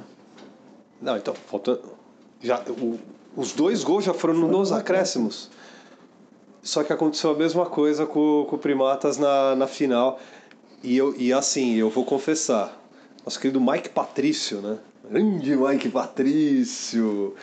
[1.00, 1.80] Não, então, faltando.
[2.42, 2.98] Já, o-
[3.36, 5.50] os dois gols já foram Foram nos acréscimos.
[6.62, 10.20] Só que aconteceu a mesma coisa com, com o Primatas na, na final.
[10.82, 12.76] E, eu, e assim, eu vou confessar.
[13.24, 14.78] Nosso querido Mike Patrício, né?
[15.08, 17.34] Grande Mike Patrício.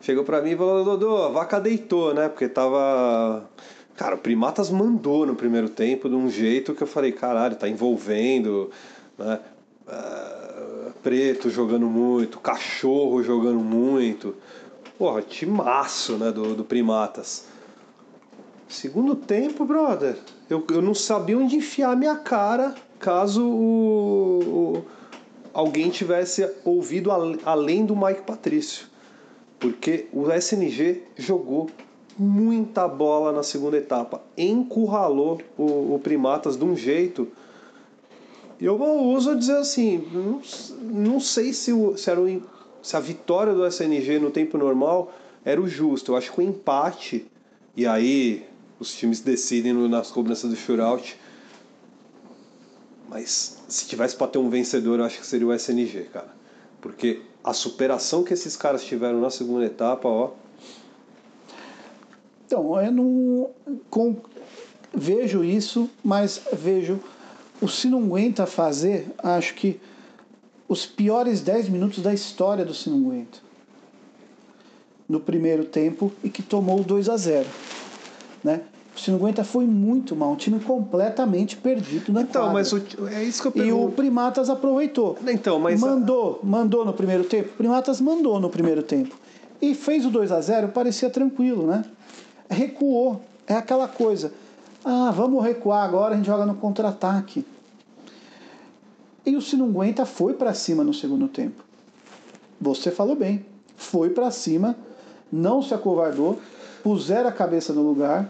[0.00, 2.28] Chegou pra mim e falou: Dodô, a vaca deitou, né?
[2.28, 3.48] Porque tava.
[3.96, 7.68] Cara, o Primatas mandou no primeiro tempo de um jeito que eu falei: caralho, tá
[7.68, 8.70] envolvendo,
[9.18, 9.40] né?
[9.86, 14.36] Ah, Preto jogando muito, Cachorro jogando muito.
[14.98, 16.30] Porra, timaço, né?
[16.30, 17.51] Do, do Primatas.
[18.72, 20.16] Segundo tempo, brother,
[20.48, 24.82] eu, eu não sabia onde enfiar minha cara caso o, o-
[25.52, 28.86] alguém tivesse ouvido al- além do Mike Patrício.
[29.60, 31.68] Porque o SNG jogou
[32.18, 37.28] muita bola na segunda etapa, encurralou o, o Primatas de um jeito.
[38.58, 40.40] E eu uso dizer assim, não,
[40.80, 42.42] não sei se, o, se, era o,
[42.80, 45.12] se a vitória do SNG no tempo normal
[45.44, 46.12] era o justo.
[46.12, 47.26] Eu acho que o empate,
[47.76, 48.50] e aí
[48.82, 51.16] os times decidem nas cobranças do shootout.
[53.08, 56.34] Mas se tivesse para ter um vencedor, eu acho que seria o SNG, cara.
[56.80, 60.32] Porque a superação que esses caras tiveram na segunda etapa, ó.
[62.44, 63.50] Então, eu não
[63.88, 64.16] com,
[64.92, 67.00] vejo isso, mas vejo
[67.60, 69.80] o Sinunguenta fazer, acho que
[70.68, 73.38] os piores 10 minutos da história do Sinunguenta.
[75.08, 77.46] No primeiro tempo e que tomou o 2 a 0
[78.42, 78.62] né?
[78.94, 82.52] O Sinunguenta foi muito mal, um time completamente perdido na Então, quadra.
[82.54, 83.96] mas o- é isso que eu E o pergunto.
[83.96, 85.16] Primatas aproveitou.
[85.26, 87.48] Então, mas mandou, mandou no primeiro tempo.
[87.54, 89.16] O Primatas mandou no primeiro tempo.
[89.62, 91.84] E fez o 2 a 0 parecia tranquilo, né?
[92.50, 93.22] Recuou.
[93.46, 94.32] É aquela coisa.
[94.84, 97.44] Ah, vamos recuar agora, a gente joga no contra-ataque.
[99.24, 101.62] E o Aguenta foi para cima no segundo tempo.
[102.60, 103.44] Você falou bem.
[103.76, 104.76] Foi para cima,
[105.32, 106.38] não se acovardou,
[106.82, 108.28] puseram a cabeça no lugar.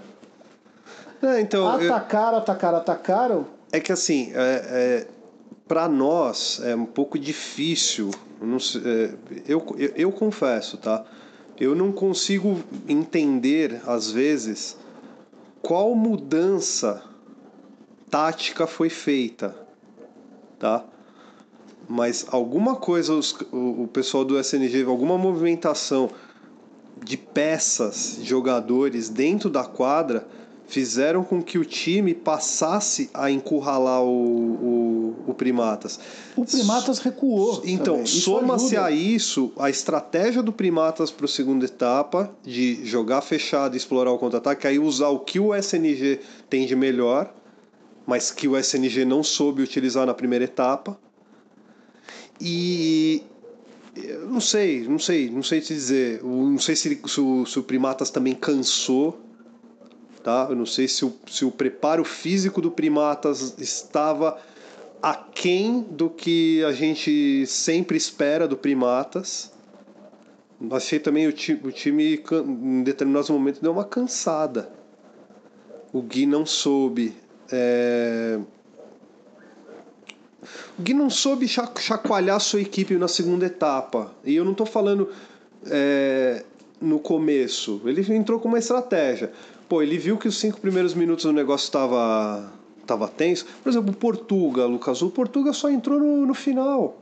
[1.22, 2.38] É, então, atacaram, eu...
[2.38, 3.46] atacaram, atacaram.
[3.70, 5.06] É que assim, é, é
[5.68, 8.10] para nós é um pouco difícil.
[8.40, 9.14] Não sei, é,
[9.46, 11.04] eu, eu, eu confesso, tá?
[11.58, 14.76] Eu não consigo entender, às vezes,
[15.62, 17.02] qual mudança
[18.10, 19.54] tática foi feita,
[20.58, 20.84] tá?
[21.88, 26.10] Mas alguma coisa os, o, o pessoal do SNG, alguma movimentação
[27.02, 30.26] de peças, jogadores dentro da quadra
[30.72, 36.00] fizeram com que o time passasse a encurralar o, o, o Primatas.
[36.34, 37.60] O Primatas recuou.
[37.62, 43.74] Então, soma-se a isso a estratégia do Primatas para a segunda etapa, de jogar fechado
[43.74, 47.30] e explorar o contra-ataque, aí usar o que o SNG tem de melhor,
[48.06, 50.98] mas que o SNG não soube utilizar na primeira etapa.
[52.40, 53.22] E
[54.26, 56.24] não sei, não sei, não sei te dizer.
[56.24, 59.20] Não sei se, se, o, se o Primatas também cansou
[60.22, 60.46] tá?
[60.48, 64.38] Eu não sei se o, se o preparo físico do Primatas estava
[65.02, 69.50] aquém do que a gente sempre espera do Primatas.
[70.70, 74.70] Achei também o time, o time em determinados momentos deu uma cansada.
[75.92, 77.14] O Gui não soube.
[77.50, 78.38] É...
[80.78, 84.14] O Gui não soube chacoalhar sua equipe na segunda etapa.
[84.24, 85.10] E eu não estou falando
[85.66, 86.44] é,
[86.80, 87.80] no começo.
[87.84, 89.32] Ele entrou com uma estratégia
[89.72, 92.52] pô, ele viu que os cinco primeiros minutos do negócio estava
[92.86, 93.46] tava tenso.
[93.62, 97.00] Por exemplo, o Portuga, Lucas, o Portuga só entrou no, no final.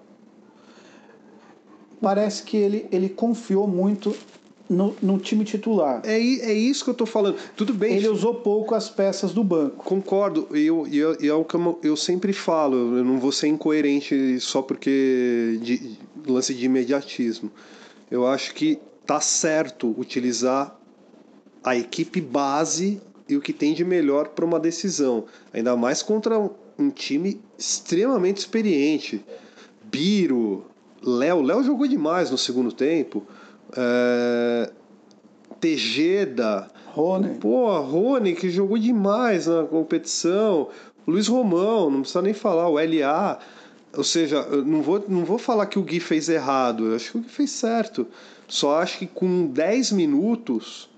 [2.01, 4.15] Parece que ele, ele confiou muito
[4.69, 6.01] no, no time titular.
[6.05, 7.39] É, é isso que eu tô falando.
[7.57, 7.97] Tudo bem.
[7.97, 9.85] Ele usou pouco as peças do banco.
[9.85, 10.47] Concordo.
[10.57, 12.99] E eu, eu, é o que eu, eu sempre falo.
[12.99, 17.51] Eu não vou ser incoerente só porque de, lance de imediatismo.
[18.09, 20.80] Eu acho que tá certo utilizar
[21.63, 25.25] a equipe base e o que tem de melhor para uma decisão.
[25.53, 26.39] Ainda mais contra
[26.79, 29.25] um time extremamente experiente.
[29.85, 30.65] Biro,
[31.03, 31.43] Léo.
[31.43, 33.27] Léo jogou demais no segundo tempo.
[33.77, 34.71] É...
[35.61, 36.69] Tejeda.
[36.93, 37.39] Rony.
[37.39, 40.69] Pô, Rony, que jogou demais na competição.
[41.07, 42.69] Luiz Romão, não precisa nem falar.
[42.69, 43.39] O LA.
[43.97, 46.87] Ou seja, não vou, não vou falar que o Gui fez errado.
[46.87, 48.07] Eu acho que o Gui fez certo.
[48.49, 50.90] Só acho que com 10 minutos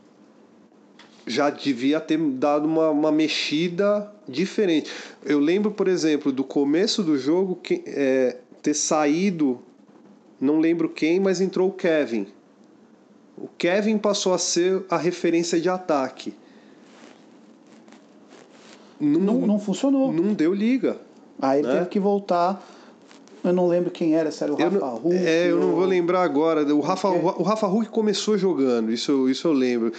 [1.26, 4.90] já devia ter dado uma, uma mexida diferente.
[5.24, 9.60] Eu lembro, por exemplo, do começo do jogo que, é, ter saído,
[10.40, 12.26] não lembro quem, mas entrou o Kevin.
[13.36, 16.34] O Kevin passou a ser a referência de ataque.
[19.00, 20.12] Não, não, não funcionou.
[20.12, 20.98] Não deu liga.
[21.40, 21.72] Aí né?
[21.72, 22.64] teve que voltar.
[23.42, 25.16] Eu não lembro quem era, se era o Rafa não, Huck.
[25.16, 26.62] É, eu não vou lembrar agora.
[26.72, 29.92] O Rafa, o Rafa Huck começou jogando, isso, isso eu lembro.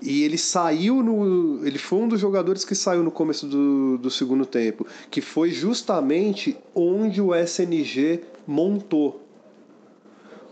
[0.00, 1.66] E ele saiu no.
[1.66, 5.50] Ele foi um dos jogadores que saiu no começo do, do segundo tempo, que foi
[5.50, 9.22] justamente onde o SNG montou.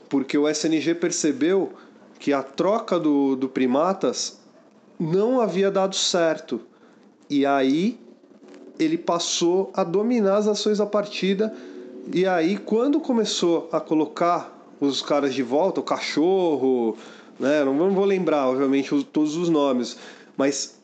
[0.08, 1.72] Porque o SNG percebeu
[2.18, 4.38] que a troca do, do Primatas
[4.98, 6.60] não havia dado certo.
[7.28, 7.98] E aí
[8.78, 11.54] ele passou a dominar as ações da partida.
[12.12, 16.96] E aí, quando começou a colocar os caras de volta, o cachorro,
[17.38, 17.64] né?
[17.64, 19.96] Não vou lembrar, obviamente, todos os nomes,
[20.36, 20.76] mas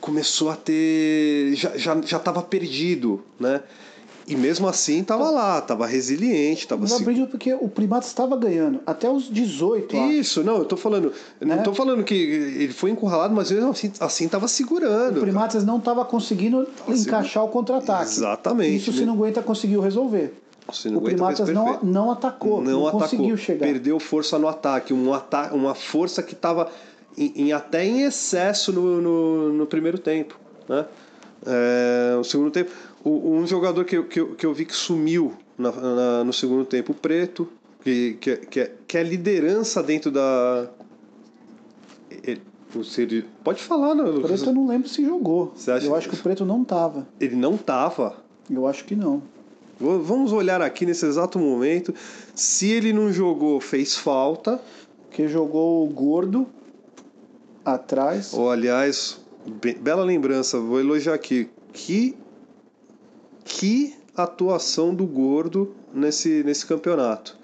[0.00, 1.54] começou a ter.
[1.54, 3.62] já estava já, já perdido, né?
[4.26, 9.10] E mesmo assim estava lá, estava resiliente, estava perdido porque o Primatas estava ganhando até
[9.10, 9.96] os 18.
[9.96, 10.48] Isso, acho.
[10.48, 11.56] não, eu tô falando, né?
[11.56, 15.18] não tô falando que ele foi encurralado, mas mesmo assim assim estava segurando.
[15.18, 18.10] O Primatas não estava conseguindo tava encaixar o contra-ataque.
[18.10, 18.76] Exatamente.
[18.76, 20.41] Isso se não aguenta conseguiu resolver
[20.94, 23.66] o Primatas não, não atacou, não, não atacou, conseguiu chegar.
[23.66, 26.70] Perdeu força no ataque, um ata uma força que estava
[27.16, 30.38] em, em, até em excesso no, no, no primeiro tempo.
[30.68, 30.86] Né?
[31.44, 32.70] É, no segundo tempo,
[33.04, 36.92] o, um jogador que, que, que eu vi que sumiu na, na, no segundo tempo,
[36.92, 37.48] o Preto,
[37.82, 40.68] que, que, que, é, que é liderança dentro da.
[42.24, 42.40] Ele,
[43.44, 44.02] pode falar, né?
[44.02, 45.52] O Preto eu não lembro se jogou.
[45.82, 47.06] Eu acho que o Preto não tava.
[47.20, 48.16] Ele não tava?
[48.50, 49.22] Eu acho que não.
[49.82, 51.94] Vamos olhar aqui nesse exato momento.
[52.34, 54.60] Se ele não jogou, fez falta.
[55.10, 56.46] Que jogou o gordo
[57.64, 58.32] atrás.
[58.32, 59.20] Oh, aliás,
[59.80, 61.50] bela lembrança, vou elogiar aqui.
[61.72, 62.16] Que,
[63.44, 67.36] que atuação do gordo nesse, nesse campeonato.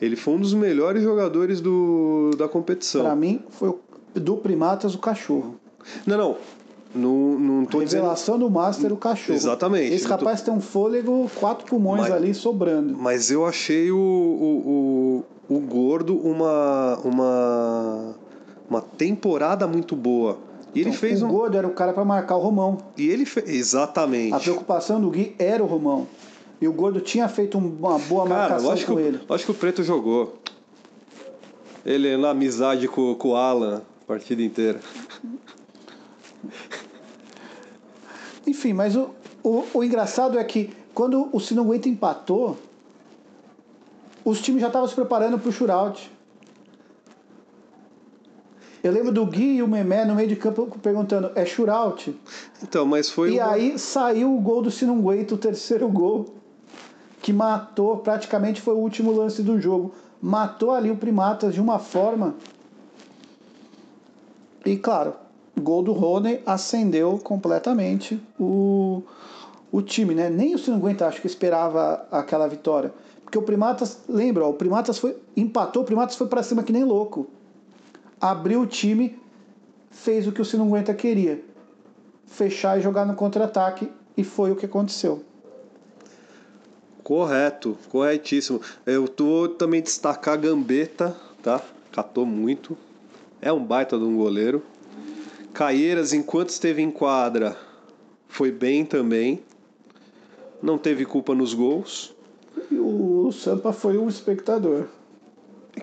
[0.00, 3.02] Ele foi um dos melhores jogadores do, da competição.
[3.02, 3.80] Para mim, foi o,
[4.14, 5.58] do Primatas o cachorro.
[6.06, 6.36] Não, não.
[6.94, 8.48] Não, não tô Revelação dizendo...
[8.48, 9.36] do Master, o cachorro.
[9.36, 9.92] Exatamente.
[9.92, 10.46] Esse rapaz tô...
[10.46, 12.96] tem um fôlego, quatro pulmões mas, ali sobrando.
[12.96, 18.14] Mas eu achei o, o, o, o Gordo uma, uma,
[18.70, 20.38] uma temporada muito boa.
[20.72, 21.28] E ele então, fez o um...
[21.28, 22.78] Gordo era o cara para marcar o Romão.
[22.96, 23.48] E ele fez.
[23.48, 24.32] Exatamente.
[24.32, 26.06] A preocupação do Gui era o Romão.
[26.60, 29.20] E o Gordo tinha feito uma boa cara, marcação com ele.
[29.28, 30.38] Acho que o Preto jogou.
[31.84, 34.78] Ele na amizade com, com o Alan a partida inteira.
[38.46, 39.10] Enfim, mas o,
[39.42, 42.56] o, o engraçado é que quando o Sinunguenta empatou,
[44.24, 46.10] os times já estavam se preparando para o shootout.
[48.82, 52.14] Eu lembro do Gui e o Memé no meio de campo perguntando: é shootout?
[52.62, 53.32] Então, mas foi.
[53.32, 56.34] E aí saiu o gol do Sinunguenta, o terceiro gol,
[57.22, 59.94] que matou, praticamente foi o último lance do jogo.
[60.20, 62.34] Matou ali o Primatas de uma forma.
[64.64, 65.14] E claro,
[65.60, 69.02] gol do Rony acendeu completamente o,
[69.70, 70.28] o time, né?
[70.28, 72.92] Nem o Sinunguenta acho que esperava aquela vitória.
[73.22, 76.72] Porque o Primatas, lembra, ó, o Primatas foi empatou, o Primatas foi para cima que
[76.72, 77.28] nem louco
[78.24, 79.18] abriu o time,
[79.90, 81.44] fez o que o Sinunguenta queria.
[82.26, 85.22] Fechar e jogar no contra-ataque, e foi o que aconteceu.
[87.02, 88.62] Correto, corretíssimo.
[88.86, 91.60] Eu tô também destacar a Gambetta, tá?
[91.92, 92.78] Catou muito.
[93.42, 94.62] É um baita de um goleiro.
[95.54, 97.56] Caieiras, enquanto esteve em quadra,
[98.26, 99.40] foi bem também.
[100.60, 102.12] Não teve culpa nos gols.
[102.70, 104.86] E o Sampa foi um espectador.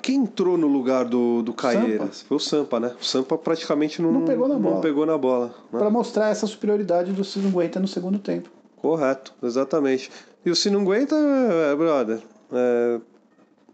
[0.01, 2.17] Quem entrou no lugar do, do Caeiras?
[2.17, 2.27] Sampa.
[2.27, 2.95] Foi o Sampa, né?
[2.99, 4.75] O Sampa praticamente não, não pegou na bola.
[4.75, 5.79] Não pegou na bola né?
[5.79, 8.49] Para mostrar essa superioridade do Sinunguenta no segundo tempo.
[8.75, 10.11] Correto, exatamente.
[10.45, 12.19] E o Sinunguenta, é, brother,
[12.51, 12.99] é...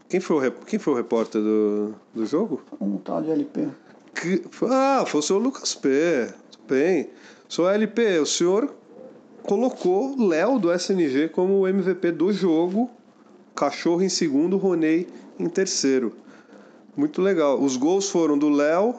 [0.08, 2.62] quem, foi o, quem foi o repórter do, do jogo?
[2.80, 3.68] Um tal de LP.
[4.22, 4.42] Que...
[4.64, 6.28] Ah, foi o senhor Lucas P.
[6.52, 7.10] Tudo bem.
[7.48, 8.74] Sou LP, o senhor
[9.44, 12.90] colocou Léo do SNG como o MVP do jogo,
[13.56, 15.08] Cachorro em segundo, Ronei
[15.40, 16.14] em terceiro.
[16.96, 17.60] Muito legal.
[17.62, 18.96] Os gols foram do Léo,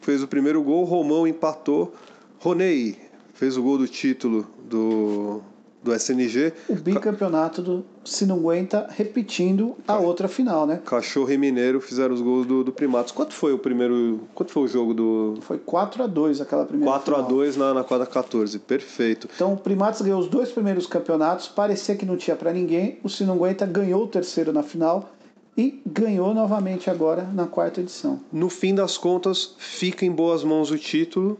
[0.00, 1.94] fez o primeiro gol, Romão empatou,
[2.40, 2.98] Ronei
[3.34, 5.42] fez o gol do título do,
[5.82, 6.52] do SNG.
[6.68, 10.80] O bicampeonato do Se Não Aguenta, repetindo a outra final, né?
[10.84, 13.12] Cachorro e Mineiro fizeram os gols do, do Primatos.
[13.12, 14.20] Quanto foi o primeiro.
[14.34, 15.34] Quanto foi o jogo do.
[15.42, 17.26] Foi 4 a 2 aquela primeira 4 final.
[17.26, 19.28] a 2 na, na quadra 14, perfeito.
[19.34, 22.98] Então o Primatos ganhou os dois primeiros campeonatos, parecia que não tinha para ninguém.
[23.02, 25.10] O Se Não Aguenta ganhou o terceiro na final
[25.56, 28.20] e ganhou novamente agora na quarta edição.
[28.32, 31.38] No fim das contas, fica em boas mãos o título.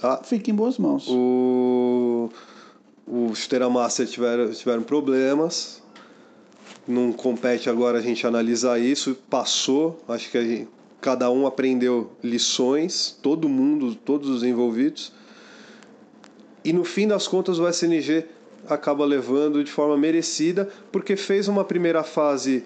[0.00, 0.20] Tá?
[0.22, 1.08] Fica em boas mãos.
[1.08, 2.30] O,
[3.10, 5.82] o Chuteira Master tiveram, tiveram problemas.
[6.86, 9.16] Não compete agora a gente analisar isso.
[9.30, 10.68] Passou, acho que gente,
[11.00, 15.12] cada um aprendeu lições, todo mundo, todos os envolvidos.
[16.64, 18.26] E no fim das contas, o SNG
[18.68, 22.64] acaba levando de forma merecida, porque fez uma primeira fase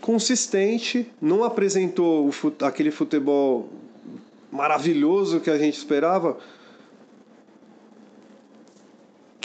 [0.00, 2.30] consistente, não apresentou
[2.60, 3.68] aquele futebol
[4.50, 6.38] maravilhoso que a gente esperava.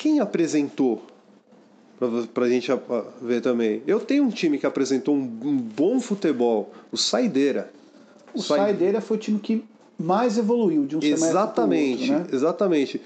[0.02, 1.04] Quem apresentou?
[2.34, 2.72] Para a gente
[3.22, 3.84] ver também.
[3.86, 7.72] Eu tenho um time que apresentou um, um bom futebol, o Saideira.
[8.34, 9.64] O, o Saideira foi o time que
[10.00, 12.36] mais evoluiu de um exatamente, semestre outro, né?
[12.36, 13.02] Exatamente.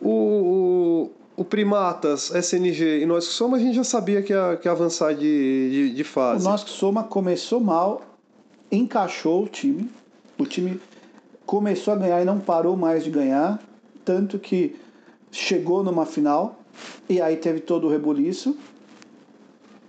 [0.00, 4.58] O, o, o Primatas, SNG e nós que somos, a gente já sabia que ia,
[4.60, 5.20] que ia avançar de,
[5.70, 6.44] de, de fase.
[6.44, 8.02] O nós que soma começou mal,
[8.72, 9.88] encaixou o time.
[10.36, 10.80] O time
[11.46, 13.62] começou a ganhar e não parou mais de ganhar.
[14.04, 14.74] Tanto que
[15.34, 16.60] chegou numa final
[17.08, 18.56] e aí teve todo o rebuliço.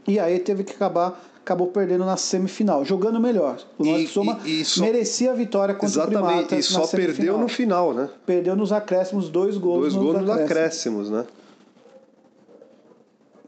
[0.07, 3.59] E aí teve que acabar acabou perdendo na semifinal, jogando melhor.
[3.77, 4.81] O Nós Soma e, e só...
[4.81, 8.09] merecia a vitória contra o Primatas e só perdeu no final, né?
[8.25, 10.31] Perdeu nos acréscimos, dois gols dois nos gols acréscimos.
[10.31, 11.25] nos acréscimos, né?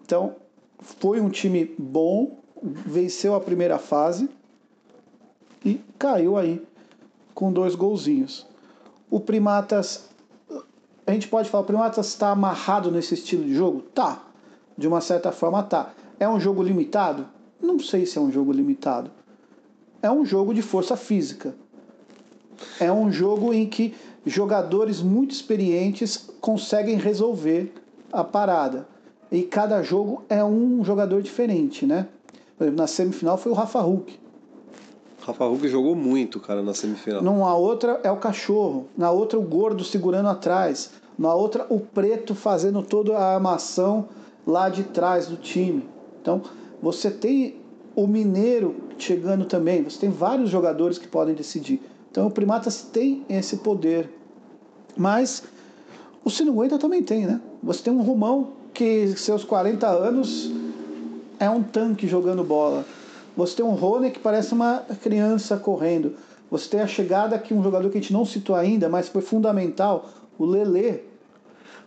[0.06, 0.36] Então,
[0.80, 4.30] foi um time bom, venceu a primeira fase
[5.66, 6.62] e caiu aí
[7.34, 8.46] com dois golzinhos.
[9.10, 10.08] O Primatas,
[11.08, 13.82] a gente pode falar, o Primatas está amarrado nesse estilo de jogo?
[13.82, 14.24] Tá,
[14.78, 15.94] de uma certa forma tá.
[16.20, 17.26] É um jogo limitado?
[17.62, 19.10] Não sei se é um jogo limitado.
[20.02, 21.56] É um jogo de força física.
[22.78, 23.96] É um jogo em que
[24.26, 27.74] jogadores muito experientes conseguem resolver
[28.12, 28.86] a parada.
[29.32, 32.08] E cada jogo é um jogador diferente, né?
[32.58, 34.20] Por exemplo, na semifinal foi o Rafa Hulk.
[35.28, 37.22] Rafa Hulk jogou muito, cara, na semifinal.
[37.22, 42.34] Numa outra é o cachorro, na outra o gordo segurando atrás, na outra o preto
[42.34, 44.08] fazendo toda a armação
[44.46, 45.84] lá de trás do time.
[46.22, 46.42] Então,
[46.82, 47.58] você tem
[47.94, 51.82] O Mineiro chegando também, você tem vários jogadores que podem decidir.
[52.10, 54.10] Então o Primatas tem esse poder.
[54.96, 55.44] Mas
[56.24, 57.42] o Sinueta também tem, né?
[57.62, 60.52] Você tem um Romão que seus 40 anos
[61.40, 62.86] é um tanque jogando bola.
[63.38, 66.16] Você tem um Rony que parece uma criança correndo.
[66.50, 69.22] Você tem a chegada que um jogador que a gente não citou ainda, mas foi
[69.22, 70.10] fundamental,
[70.40, 71.02] o Lelê,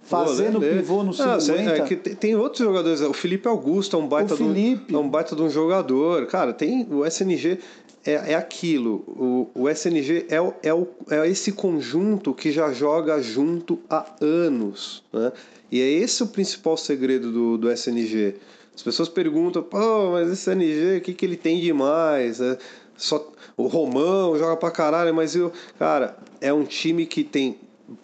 [0.02, 1.70] fazendo o pivô no ah, 50.
[1.70, 3.00] É que tem, tem outros jogadores.
[3.00, 4.86] O Felipe Augusto é um baita, O Felipe.
[4.88, 6.26] De um, é um baita de um jogador.
[6.26, 7.58] Cara, tem o SNG.
[8.04, 9.04] É, é aquilo.
[9.06, 14.06] O, o SNG é, o- é, o, é esse conjunto que já joga junto há
[14.20, 15.02] anos.
[15.12, 15.32] Né?
[15.70, 18.36] E é esse o principal segredo do, do SNG.
[18.74, 22.40] As pessoas perguntam, pô, mas esse SNG, o que, que ele tem de mais?
[22.40, 22.56] É,
[22.96, 25.52] só, o Romão joga pra caralho, mas eu.
[25.78, 27.58] Cara, é um time que tem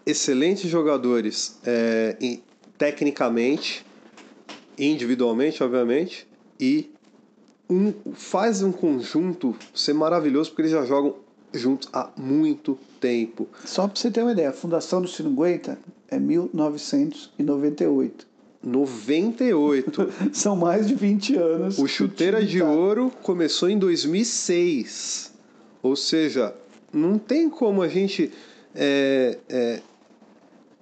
[0.05, 2.43] excelentes jogadores é, em-
[2.77, 3.87] tecnicamente,
[4.79, 6.27] individualmente, obviamente,
[6.61, 6.91] e
[7.71, 11.17] um, faz um conjunto ser maravilhoso porque eles já jogam
[11.55, 13.49] juntos há muito tempo.
[13.65, 18.27] Só para você ter uma ideia, a fundação do Sinueta é 1998.
[18.63, 20.09] 98.
[20.33, 21.79] São mais de 20 anos.
[21.79, 22.63] O Chuteira de.
[22.63, 25.33] Ouro começou em 2006.
[25.83, 26.55] Ou seja,
[26.93, 28.33] não tem como a gente
[28.75, 29.81] é, é,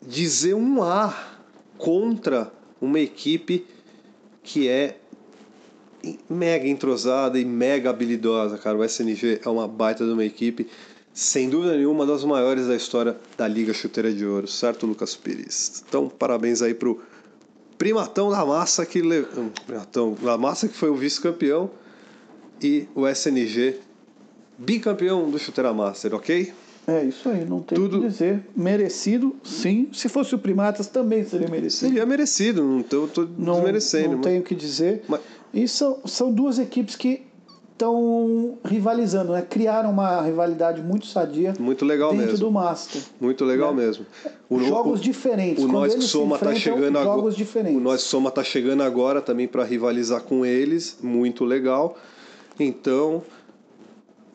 [0.07, 1.39] dizer um A
[1.77, 3.67] contra uma equipe
[4.43, 4.97] que é
[6.29, 8.77] mega entrosada e mega habilidosa, cara.
[8.77, 10.69] O SNG é uma baita de uma equipe,
[11.13, 15.15] sem dúvida nenhuma, uma das maiores da história da Liga Chuteira de Ouro, certo, Lucas
[15.15, 15.83] Pires?
[15.89, 17.01] Então, parabéns aí pro
[17.79, 19.27] Primatão da Massa que le...
[19.37, 21.71] hum, Primatão da Massa que foi o vice-campeão
[22.63, 23.77] e o SNG
[24.57, 26.53] bicampeão do Chuteira Master, ok?
[26.87, 28.45] É isso aí, não tem o Tudo- que dizer.
[28.55, 29.89] Merecido, sim.
[29.93, 31.89] Se fosse o Primatas, também seria merecido.
[31.89, 32.85] Seria merecido, não
[33.39, 34.09] Não, desmerecendo.
[34.11, 35.03] não mas- tenho o que dizer.
[35.09, 35.21] mas-
[35.53, 37.23] E são, são duas equipes que
[37.75, 39.43] estão rivalizando, né?
[39.43, 42.47] Criaram uma rivalidade muito sadia Muito legal dentro mesmo.
[42.47, 43.03] do Master.
[43.21, 43.85] Muito legal né?
[43.85, 44.07] mesmo.
[44.49, 45.63] O, jogos o- diferentes.
[45.63, 47.21] O Quando Nós Soma tá enfrentam, chegando agora.
[47.77, 51.99] O Nós Soma tá chegando agora também para rivalizar com eles, muito legal.
[52.59, 53.23] Então,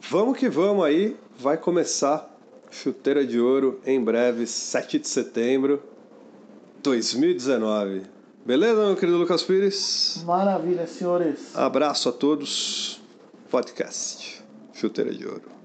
[0.09, 2.29] vamos que vamos aí, vai começar
[2.69, 5.81] Chuteira de Ouro em breve, 7 de setembro
[6.83, 8.01] 2019.
[8.45, 10.21] Beleza, meu querido Lucas Pires?
[10.25, 11.55] Maravilha, senhores.
[11.55, 12.98] Abraço a todos.
[13.49, 14.43] Podcast
[14.73, 15.58] Chuteira de Ouro.